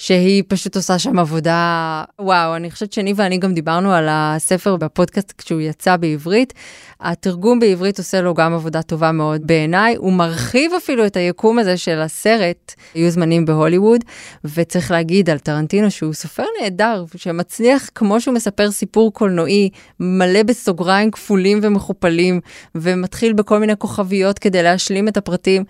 שהיא 0.04 0.44
פשוט 0.48 0.76
עושה 0.76 1.00
שם 1.00 1.20
עבודה, 1.20 2.04
וואו, 2.20 2.56
אני 2.56 2.72
חושבת 2.72 2.94
שני 2.94 3.14
ואני 3.16 3.38
גם 3.38 3.54
דיברנו 3.54 3.94
על 3.94 4.08
הספר 4.10 4.76
בפודקאסט 4.76 5.34
כשהוא 5.38 5.62
יצא 5.62 5.98
בעברית. 5.98 6.54
התרגום 7.00 7.60
בעברית 7.60 7.98
עושה 7.98 8.22
לו 8.22 8.34
גם 8.34 8.54
עבודה 8.54 8.82
טובה 8.82 9.12
מאוד 9.12 9.48
בעיניי, 9.48 9.96
הוא 9.96 10.14
מרחיב 10.14 10.72
אפילו 10.78 11.06
את 11.06 11.18
היקום 11.18 11.60
הזה 11.60 11.78
של 11.78 12.02
הסרט, 12.02 12.74
היו 12.94 13.12
זמנים 13.12 13.46
בהוליווד, 13.46 14.04
וצריך 14.46 14.92
להגיד 14.92 15.30
על 15.30 15.40
טרנטינו 15.40 15.92
שהוא 15.92 16.14
סופר 16.14 16.46
נהדר, 16.62 17.06
שמצליח 17.16 17.90
כמו 17.96 18.22
שהוא 18.22 18.34
מספר 18.34 18.72
סיפור 18.72 19.14
קולנועי 19.14 19.70
מלא 20.00 20.44
בסוגריים 20.44 21.12
כפולים 21.12 21.60
ומכופלים, 21.64 22.40
ומתחיל 22.76 23.34
בכל 23.34 23.60
מיני 23.60 23.74
כוכביות 23.78 24.40
כדי 24.40 24.64
להשלים 24.64 25.08
את 25.08 25.18
הפרטים. 25.18 25.64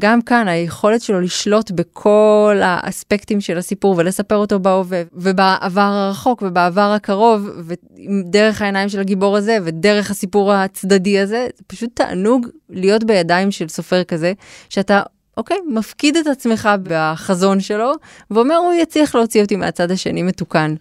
גם 0.00 0.22
כאן 0.22 0.48
היכולת 0.48 1.02
שלו 1.02 1.20
לשלוט 1.20 1.70
בכל 1.70 2.60
האספקטים 2.62 3.40
של 3.40 3.58
הסיפור 3.58 3.79
ולספר 3.88 4.36
אותו 4.36 4.60
בהווה 4.60 5.02
ובעבר 5.12 5.80
הרחוק 5.80 6.42
ובעבר 6.42 6.92
הקרוב 6.96 7.48
ודרך 7.66 8.62
העיניים 8.62 8.88
של 8.88 9.00
הגיבור 9.00 9.36
הזה 9.36 9.58
ודרך 9.64 10.10
הסיפור 10.10 10.52
הצדדי 10.52 11.18
הזה, 11.18 11.48
זה 11.56 11.62
פשוט 11.66 11.90
תענוג 11.94 12.46
להיות 12.70 13.04
בידיים 13.04 13.50
של 13.50 13.68
סופר 13.68 14.04
כזה, 14.04 14.32
שאתה 14.68 15.02
אוקיי, 15.36 15.56
מפקיד 15.68 16.16
את 16.16 16.26
עצמך 16.26 16.68
בחזון 16.82 17.60
שלו, 17.60 17.92
ואומר, 18.30 18.56
הוא 18.56 18.72
יצליח 18.72 19.14
להוציא 19.14 19.42
אותי 19.42 19.56
מהצד 19.56 19.90
השני 19.90 20.22
מתוקן. 20.22 20.74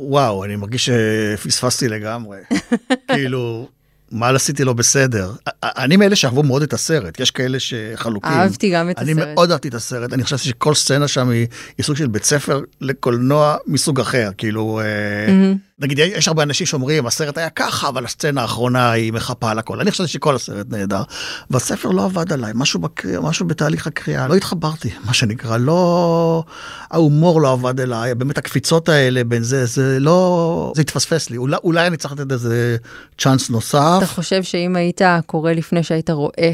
וואו, 0.00 0.44
אני 0.44 0.56
מרגיש 0.56 0.90
שפספסתי 0.90 1.88
לגמרי. 1.88 2.38
כאילו, 3.14 3.68
מה 4.14 4.28
עשיתי 4.28 4.64
לא 4.64 4.72
בסדר? 4.72 5.32
אני 5.62 5.96
מאלה 5.96 6.16
שאהבו 6.16 6.42
מאוד 6.42 6.62
את 6.62 6.72
הסרט, 6.72 7.20
יש 7.20 7.30
כאלה 7.30 7.58
שחלוקים. 7.60 8.32
אהבתי 8.32 8.70
גם 8.70 8.90
את 8.90 8.98
אני 8.98 9.12
הסרט. 9.12 9.28
מאוד 9.34 9.50
אהבתי 9.50 9.68
את 9.68 9.74
הסרט, 9.74 10.12
אני 10.12 10.24
חשבתי 10.24 10.42
שכל 10.42 10.74
סצנה 10.74 11.08
שם 11.08 11.28
היא, 11.28 11.46
סוג 11.82 11.96
של 11.96 12.06
בית 12.06 12.24
ספר 12.24 12.60
לקולנוע 12.80 13.56
מסוג 13.66 14.00
אחר, 14.00 14.30
כאילו, 14.38 14.80
מהמם. 15.28 15.56
נגיד, 15.84 15.98
יש 15.98 16.28
הרבה 16.28 16.42
אנשים 16.42 16.66
שאומרים, 16.66 17.06
הסרט 17.06 17.38
היה 17.38 17.50
ככה, 17.50 17.88
אבל 17.88 18.04
הסצנה 18.04 18.42
האחרונה 18.42 18.90
היא 18.90 19.12
מחפה 19.12 19.50
על 19.50 19.58
הכל. 19.58 19.80
אני 19.80 19.90
חשבתי 19.90 20.08
שכל 20.08 20.34
הסרט 20.34 20.66
נהדר, 20.70 21.02
והספר 21.50 21.90
לא 21.90 22.04
עבד 22.04 22.32
עליי, 22.32 22.52
משהו, 22.54 22.80
בקריאה, 22.80 23.20
משהו 23.20 23.46
בתהליך 23.46 23.86
הקריאה, 23.86 24.28
לא 24.28 24.34
התחברתי, 24.34 24.90
מה 25.04 25.14
שנקרא, 25.14 25.56
לא... 25.56 26.44
ההומור 26.90 27.40
לא 27.40 27.52
עבד 27.52 27.80
אליי, 27.80 28.14
באמת 28.14 28.38
הקפיצות 28.38 28.88
האלה 28.88 29.24
בין 29.24 29.42
זה, 29.42 29.66
זה 29.66 29.96
לא... 30.00 30.72
זה 30.76 30.82
התפספס 30.82 31.30
לי, 31.30 31.36
אולי, 31.36 31.56
אולי 31.64 31.86
אני 31.86 31.96
צריך 31.96 32.12
לתת 32.12 32.32
איזה 32.32 32.76
צ'אנס 33.18 33.50
נוסף. 33.50 33.94
אתה 33.98 34.06
חושב 34.06 34.42
שאם 34.42 34.76
היית 34.76 35.00
קורא 35.26 35.52
לפני 35.52 35.82
שהיית 35.82 36.10
רואה, 36.10 36.52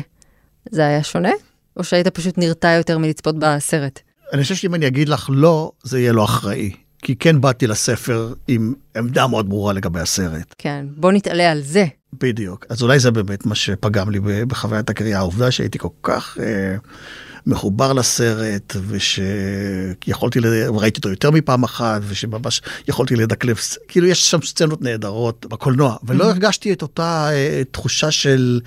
זה 0.70 0.86
היה 0.86 1.02
שונה? 1.02 1.32
או 1.76 1.84
שהיית 1.84 2.08
פשוט 2.08 2.38
נרתע 2.38 2.68
יותר 2.68 2.98
מלצפות 2.98 3.34
בסרט? 3.38 4.00
אני 4.32 4.42
חושב 4.42 4.54
שאם 4.54 4.74
אני 4.74 4.86
אגיד 4.86 5.08
לך 5.08 5.30
לא, 5.32 5.72
זה 5.82 6.00
יהיה 6.00 6.12
לא 6.12 6.24
אחראי. 6.24 6.72
כי 7.10 7.16
כן 7.16 7.40
באתי 7.40 7.66
לספר 7.66 8.32
עם 8.48 8.74
עמדה 8.96 9.26
מאוד 9.26 9.48
ברורה 9.48 9.72
לגבי 9.72 10.00
הסרט. 10.00 10.54
כן, 10.58 10.86
בוא 10.96 11.12
נתעלה 11.12 11.50
על 11.50 11.60
זה. 11.60 11.86
בדיוק. 12.12 12.66
אז 12.68 12.82
אולי 12.82 12.98
זה 12.98 13.10
באמת 13.10 13.46
מה 13.46 13.54
שפגם 13.54 14.10
לי 14.10 14.20
בחוויית 14.46 14.90
הקריאה. 14.90 15.18
העובדה 15.18 15.50
שהייתי 15.50 15.78
כל 15.78 15.88
כך 16.02 16.38
אה, 16.40 16.76
מחובר 17.46 17.92
לסרט, 17.92 18.76
ושיכולתי, 18.88 20.40
ל... 20.40 20.44
וראיתי 20.74 20.98
אותו 20.98 21.08
יותר 21.08 21.30
מפעם 21.30 21.64
אחת, 21.64 22.00
ושממש 22.08 22.62
יכולתי 22.88 23.16
לדקלם, 23.16 23.54
ס- 23.54 23.78
כאילו 23.88 24.06
יש 24.06 24.30
שם 24.30 24.38
סצנות 24.42 24.82
נהדרות 24.82 25.46
בקולנוע, 25.46 25.96
ולא 26.04 26.24
הרגשתי 26.24 26.72
את 26.72 26.82
אותה 26.82 27.28
אה, 27.32 27.62
תחושה 27.70 28.10
של, 28.10 28.60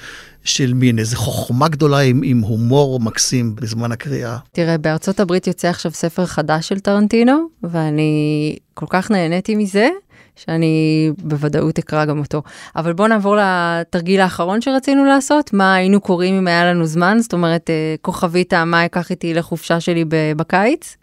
של 0.43 0.73
מין 0.73 0.99
איזה 0.99 1.15
חוכמה 1.15 1.67
גדולה 1.67 1.99
עם, 1.99 2.21
עם 2.23 2.39
הומור 2.39 2.99
מקסים 2.99 3.55
בזמן 3.55 3.91
הקריאה. 3.91 4.37
תראה, 4.51 4.77
בארצות 4.77 5.19
הברית 5.19 5.47
יוצא 5.47 5.67
עכשיו 5.67 5.91
ספר 5.91 6.25
חדש 6.25 6.67
של 6.67 6.79
טרנטינו, 6.79 7.47
ואני 7.63 8.55
כל 8.73 8.85
כך 8.89 9.11
נהניתי 9.11 9.55
מזה, 9.55 9.89
שאני 10.35 11.11
בוודאות 11.17 11.79
אקרא 11.79 12.05
גם 12.05 12.19
אותו. 12.19 12.41
אבל 12.75 12.93
בואו 12.93 13.07
נעבור 13.07 13.37
לתרגיל 13.39 14.21
האחרון 14.21 14.61
שרצינו 14.61 15.05
לעשות, 15.05 15.53
מה 15.53 15.73
היינו 15.73 16.01
קוראים 16.01 16.37
אם 16.37 16.47
היה 16.47 16.65
לנו 16.65 16.85
זמן, 16.85 17.17
זאת 17.21 17.33
אומרת, 17.33 17.69
אה, 17.69 17.95
כוכבית 18.01 18.53
מה 18.53 18.85
אקח 18.85 19.11
איתי 19.11 19.33
לחופשה 19.33 19.79
שלי 19.79 20.05
בקיץ. 20.37 20.95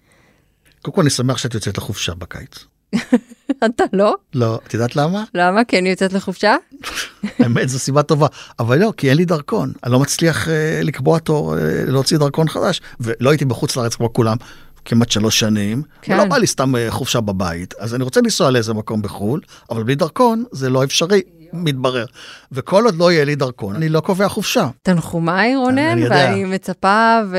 קודם 0.83 0.95
כל 0.95 1.01
אני 1.01 1.11
שמח 1.11 1.39
שאת 1.39 1.55
יוצאת 1.55 1.79
לחופשה 1.79 2.15
בקיץ. 2.15 2.65
אתה 3.65 3.85
לא? 3.93 4.15
לא, 4.35 4.61
את 4.67 4.75
יודעת 4.75 4.97
למה? 4.97 5.25
למה? 5.35 5.65
כי 5.65 5.79
אני 5.79 5.91
יוצאת 5.91 6.13
לחופשה? 6.13 6.57
האמת 7.39 7.69
זו 7.69 7.79
סיבה 7.79 8.03
טובה, 8.03 8.27
אבל 8.59 8.79
לא, 8.79 8.93
כי 8.97 9.09
אין 9.09 9.17
לי 9.17 9.25
דרכון, 9.25 9.73
אני 9.85 9.93
לא 9.93 10.01
מצליח 10.01 10.49
אה, 10.49 10.81
לקבוע 10.83 11.19
תור, 11.19 11.59
אה, 11.59 11.85
להוציא 11.87 12.19
דרכון 12.19 12.49
חדש, 12.49 12.81
ולא 13.01 13.31
הייתי 13.31 13.45
בחוץ 13.45 13.77
לארץ 13.77 13.95
כמו 13.95 14.13
כולם. 14.13 14.37
כמעט 14.85 15.11
שלוש 15.11 15.41
שנים, 15.41 15.83
כן. 16.03 16.15
ולא 16.15 16.25
בא 16.25 16.37
לי 16.37 16.47
סתם 16.47 16.77
אה, 16.77 16.91
חופשה 16.91 17.21
בבית, 17.21 17.75
אז 17.79 17.95
אני 17.95 18.05
רוצה 18.05 18.21
לנסוע 18.21 18.51
לאיזה 18.51 18.75
מקום 18.75 19.03
בחו"ל, 19.03 19.41
אבל 19.71 19.83
בלי 19.83 19.95
דרכון 19.95 20.45
זה 20.53 20.71
לא 20.71 20.85
אפשרי, 20.85 21.23
מתברר. 21.53 22.05
וכל 22.53 22.85
עוד 22.85 22.97
לא 22.97 23.13
יהיה 23.13 23.25
לי 23.25 23.35
דרכון, 23.35 23.77
אני 23.77 23.89
לא 23.89 24.01
קובע 24.01 24.29
חופשה. 24.29 24.69
תנחומיי 24.83 25.57
רונן. 25.57 25.99
ואני 26.11 26.45
מצפה 26.45 27.21
ו... 27.31 27.39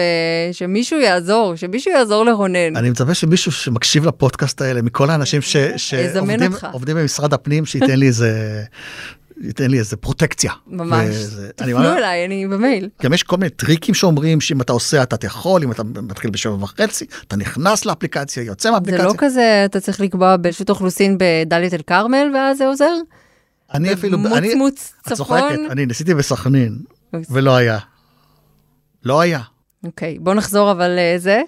שמישהו 0.51 0.99
יעזור, 0.99 1.55
שמישהו 1.55 1.91
יעזור 1.91 2.25
לרונן. 2.25 2.75
אני 2.75 2.89
מצפה 2.89 3.13
שמישהו 3.13 3.51
שמקשיב 3.51 4.05
לפודקאסט 4.05 4.61
האלה, 4.61 4.81
מכל 4.81 5.09
האנשים 5.09 5.41
ש- 5.41 5.57
שעובדים 5.77 6.97
במשרד 6.97 7.33
הפנים, 7.33 7.65
שייתן 7.65 7.99
לי 7.99 8.07
איזה, 8.07 8.63
ייתן 9.41 9.71
לי 9.71 9.79
איזה 9.79 9.97
פרוטקציה. 9.97 10.51
ממש. 10.67 11.07
וזה- 11.09 11.49
אני 11.61 11.71
תפנו 11.71 11.83
ממש- 11.83 11.97
אליי, 11.97 12.25
אני 12.25 12.47
במייל. 12.47 12.89
גם 13.03 13.13
יש 13.13 13.23
כל 13.23 13.37
מיני 13.37 13.49
טריקים 13.49 13.95
שאומרים 13.95 14.41
שאם 14.41 14.61
אתה 14.61 14.73
עושה 14.73 15.03
אתה 15.03 15.25
יכול, 15.27 15.63
אם 15.63 15.71
אתה 15.71 15.83
מתחיל 15.83 16.31
בשבע 16.31 16.53
וחצי, 16.63 17.05
אתה 17.27 17.35
נכנס 17.35 17.85
לאפליקציה, 17.85 18.43
יוצא 18.43 18.69
זה 18.69 18.71
מהאפליקציה. 18.71 19.05
לא 19.05 19.13
כזה, 19.17 19.61
אתה 19.65 19.79
צריך 19.79 20.01
לקבוע 20.01 20.35
ברשות 20.41 20.69
אוכלוסין 20.69 21.17
בדאלית 21.19 21.73
אל 21.73 21.81
כרמל 21.87 22.31
ואז 22.35 22.57
זה 22.57 22.67
עוזר? 22.67 22.93
אני 23.73 23.93
אפילו, 23.93 24.17
אני, 24.37 24.55
מוץ 24.55 24.93
את 25.01 25.13
צפון? 25.13 25.15
צוחקת, 25.17 25.59
אני 25.69 25.85
ניסיתי 25.85 26.13
בסכנין, 26.13 26.77
אוי. 27.13 27.21
ולא 27.29 27.55
היה. 27.55 27.77
לא 29.03 29.21
היה. 29.21 29.39
אוקיי, 29.85 30.19
בוא 30.19 30.33
נחזור 30.33 30.71
אבל 30.71 30.91
לזה. 31.15 31.41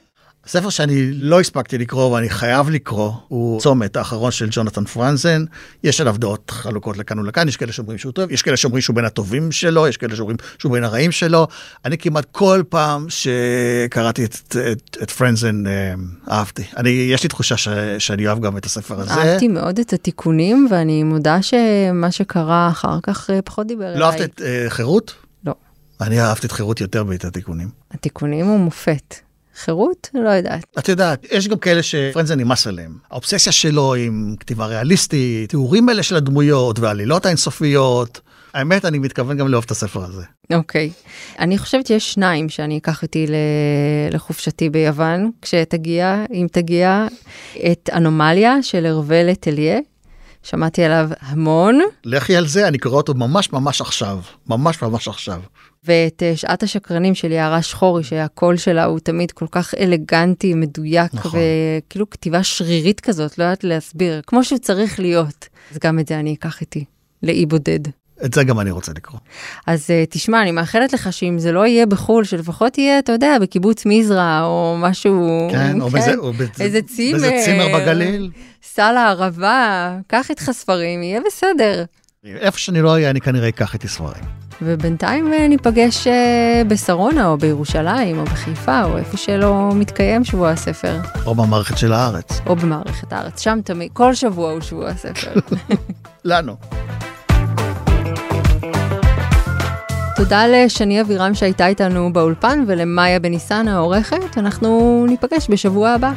הספר 0.45 0.69
שאני 0.69 1.11
לא 1.13 1.39
הספקתי 1.39 1.77
לקרוא 1.77 2.05
ואני 2.05 2.29
חייב 2.29 2.69
לקרוא 2.69 3.11
הוא 3.27 3.61
צומת 3.61 3.95
האחרון 3.95 4.31
של 4.31 4.47
ג'ונתן 4.51 4.85
פרנזן. 4.85 5.45
יש 5.83 6.01
עליו 6.01 6.15
דעות 6.17 6.51
חלוקות 6.51 6.97
לכאן 6.97 7.19
ולכאן, 7.19 7.47
יש 7.47 7.57
כאלה 7.57 7.71
שאומרים 7.71 7.97
שהוא 7.97 8.11
טוב, 8.11 8.31
יש 8.31 8.41
כאלה 8.41 8.57
שאומרים 8.57 8.81
שהוא 8.81 8.95
בין 8.95 9.05
הטובים 9.05 9.51
שלו, 9.51 9.87
יש 9.87 9.97
כאלה 9.97 10.15
שאומרים 10.15 10.37
שהוא 10.57 10.71
בין 10.71 10.83
הרעים 10.83 11.11
שלו. 11.11 11.47
אני 11.85 11.97
כמעט 11.97 12.25
כל 12.31 12.63
פעם 12.69 13.05
שקראתי 13.09 14.25
את, 14.25 14.35
את, 14.71 14.97
את 15.03 15.11
פרנזן 15.11 15.67
אה, 15.67 15.93
אהבתי. 16.31 16.63
אני, 16.77 16.89
יש 16.89 17.23
לי 17.23 17.29
תחושה 17.29 17.57
ש, 17.57 17.67
שאני 17.97 18.27
אוהב 18.27 18.39
גם 18.41 18.57
את 18.57 18.65
הספר 18.65 18.99
הזה. 18.99 19.13
אהבתי 19.13 19.47
מאוד 19.47 19.79
את 19.79 19.93
התיקונים 19.93 20.67
ואני 20.71 21.03
מודה 21.03 21.41
שמה 21.41 22.11
שקרה 22.11 22.69
אחר 22.69 22.99
כך 23.03 23.29
אה, 23.29 23.41
פחות 23.41 23.67
דיבר 23.67 23.87
אליי. 23.87 23.99
לא 23.99 24.05
אהבת 24.05 24.21
את 24.21 24.41
אה, 24.41 24.65
חירות? 24.69 25.13
לא. 25.45 25.53
אני 26.01 26.21
אהבתי 26.21 26.47
את 26.47 26.51
חירות 26.51 26.81
יותר 26.81 27.03
ואת 27.07 27.25
התיקונים. 27.25 27.69
התיקונים 27.91 28.45
הוא 28.45 28.59
מופת. 28.59 29.15
חירות? 29.55 30.09
לא 30.13 30.29
יודעת. 30.29 30.63
את 30.79 30.89
יודעת, 30.89 31.25
יש 31.31 31.47
גם 31.47 31.57
כאלה 31.57 31.83
שפרנזן 31.83 32.39
נמאס 32.39 32.67
עליהם. 32.67 32.97
האובססיה 33.11 33.51
שלו 33.51 33.95
עם 33.95 34.35
כתיבה 34.39 34.65
ריאליסטית, 34.65 35.49
תיאורים 35.49 35.89
אלה 35.89 36.03
של 36.03 36.15
הדמויות 36.15 36.79
והעלילות 36.79 37.25
האינסופיות. 37.25 38.21
האמת, 38.53 38.85
אני 38.85 38.99
מתכוון 38.99 39.37
גם 39.37 39.47
לאהוב 39.47 39.63
את 39.65 39.71
הספר 39.71 40.03
הזה. 40.03 40.23
אוקיי. 40.53 40.91
אני 41.39 41.57
חושבת 41.57 41.87
שיש 41.87 42.13
שניים 42.13 42.49
שאני 42.49 42.77
אקח 42.77 43.03
איתי 43.03 43.25
לחופשתי 44.11 44.69
ביוון, 44.69 45.31
כשתגיע, 45.41 46.25
אם 46.33 46.47
תגיע, 46.51 47.07
את 47.71 47.89
אנומליה 47.93 48.63
של 48.63 48.85
הרווה 48.85 49.23
לטליה. 49.23 49.79
שמעתי 50.43 50.83
עליו 50.83 51.09
המון, 51.19 51.79
לכי 52.05 52.35
על 52.35 52.47
זה, 52.47 52.67
אני 52.67 52.77
קורא 52.77 52.95
אותו 52.95 53.13
ממש 53.13 53.53
ממש 53.53 53.81
עכשיו. 53.81 54.19
ממש 54.47 54.81
ממש 54.81 55.07
עכשיו. 55.07 55.41
ואת 55.85 56.23
אה, 56.23 56.35
שעת 56.35 56.63
השקרנים 56.63 57.15
של 57.15 57.31
יערה 57.31 57.61
שחורי, 57.61 58.03
שהקול 58.03 58.57
שלה 58.57 58.83
הוא 58.83 58.99
תמיד 58.99 59.31
כל 59.31 59.45
כך 59.51 59.73
אלגנטי, 59.79 60.53
מדויק, 60.53 61.13
נכון. 61.13 61.39
וכאילו 61.87 62.09
כתיבה 62.09 62.43
שרירית 62.43 62.99
כזאת, 62.99 63.37
לא 63.37 63.43
יודעת 63.43 63.63
להסביר, 63.63 64.21
כמו 64.27 64.43
שהוא 64.43 64.59
צריך 64.59 64.99
להיות. 64.99 65.47
אז 65.71 65.77
גם 65.83 65.99
את 65.99 66.07
זה 66.07 66.19
אני 66.19 66.33
אקח 66.33 66.61
איתי, 66.61 66.85
לאי 67.23 67.45
בודד. 67.45 67.79
את 68.25 68.33
זה 68.33 68.43
גם 68.43 68.59
אני 68.59 68.71
רוצה 68.71 68.91
לקרוא. 68.95 69.19
אז 69.67 69.85
אה, 69.89 70.03
תשמע, 70.09 70.41
אני 70.41 70.51
מאחלת 70.51 70.93
לך 70.93 71.13
שאם 71.13 71.39
זה 71.39 71.51
לא 71.51 71.65
יהיה 71.65 71.85
בחו"ל, 71.85 72.23
שלפחות 72.23 72.77
יהיה, 72.77 72.99
אתה 72.99 73.11
יודע, 73.11 73.37
בקיבוץ 73.41 73.85
מזרע 73.85 74.41
או 74.43 74.75
משהו... 74.79 75.47
כן, 75.51 75.81
או 75.81 75.89
כן? 75.89 75.97
בזה, 75.97 76.15
או 76.17 76.31
איזה 76.59 76.81
צימר. 76.81 77.29
צימר 77.45 77.67
בגליל. 77.77 78.31
סל 78.63 78.95
הערבה, 78.97 79.97
קח 80.07 80.29
איתך 80.29 80.51
ספרים, 80.51 81.03
יהיה 81.03 81.19
בסדר. 81.27 81.85
איפה 82.25 82.59
שאני 82.59 82.81
לא 82.81 82.91
אהיה, 82.91 83.09
אני 83.09 83.21
כנראה 83.21 83.47
אקח 83.47 83.73
איתי 83.73 83.87
ספרים. 83.87 84.23
ובינתיים 84.61 85.33
אה, 85.33 85.47
ניפגש 85.47 86.07
אה, 86.07 86.61
בשרונה 86.67 87.27
או 87.27 87.37
בירושלים 87.37 88.19
או 88.19 88.23
בחיפה 88.23 88.83
או 88.83 88.97
איפה 88.97 89.17
שלא 89.17 89.71
מתקיים 89.75 90.23
שבוע 90.23 90.49
הספר. 90.49 90.97
או 91.25 91.35
במערכת 91.35 91.77
של 91.77 91.93
הארץ. 91.93 92.41
או 92.45 92.55
במערכת 92.55 93.13
הארץ, 93.13 93.41
שם 93.41 93.59
תמיד, 93.63 93.89
כל 93.93 94.15
שבוע 94.15 94.51
הוא 94.51 94.61
שבוע 94.61 94.89
הספר. 94.89 95.33
לנו. 96.25 96.55
תודה 100.23 100.47
לשני 100.47 101.01
אבירם 101.01 101.33
שהייתה 101.33 101.67
איתנו 101.67 102.13
באולפן 102.13 102.63
ולמאיה 102.67 103.19
בניסן 103.19 103.67
העורכת. 103.67 104.37
אנחנו 104.37 105.05
ניפגש 105.07 105.49
בשבוע 105.49 105.89
הבא. 105.89 106.11